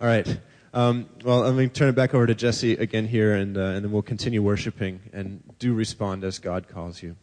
[0.00, 0.40] All right.
[0.74, 3.84] Um, well, let me turn it back over to Jesse again here, and, uh, and
[3.84, 7.16] then we'll continue worshiping and do respond as God calls you.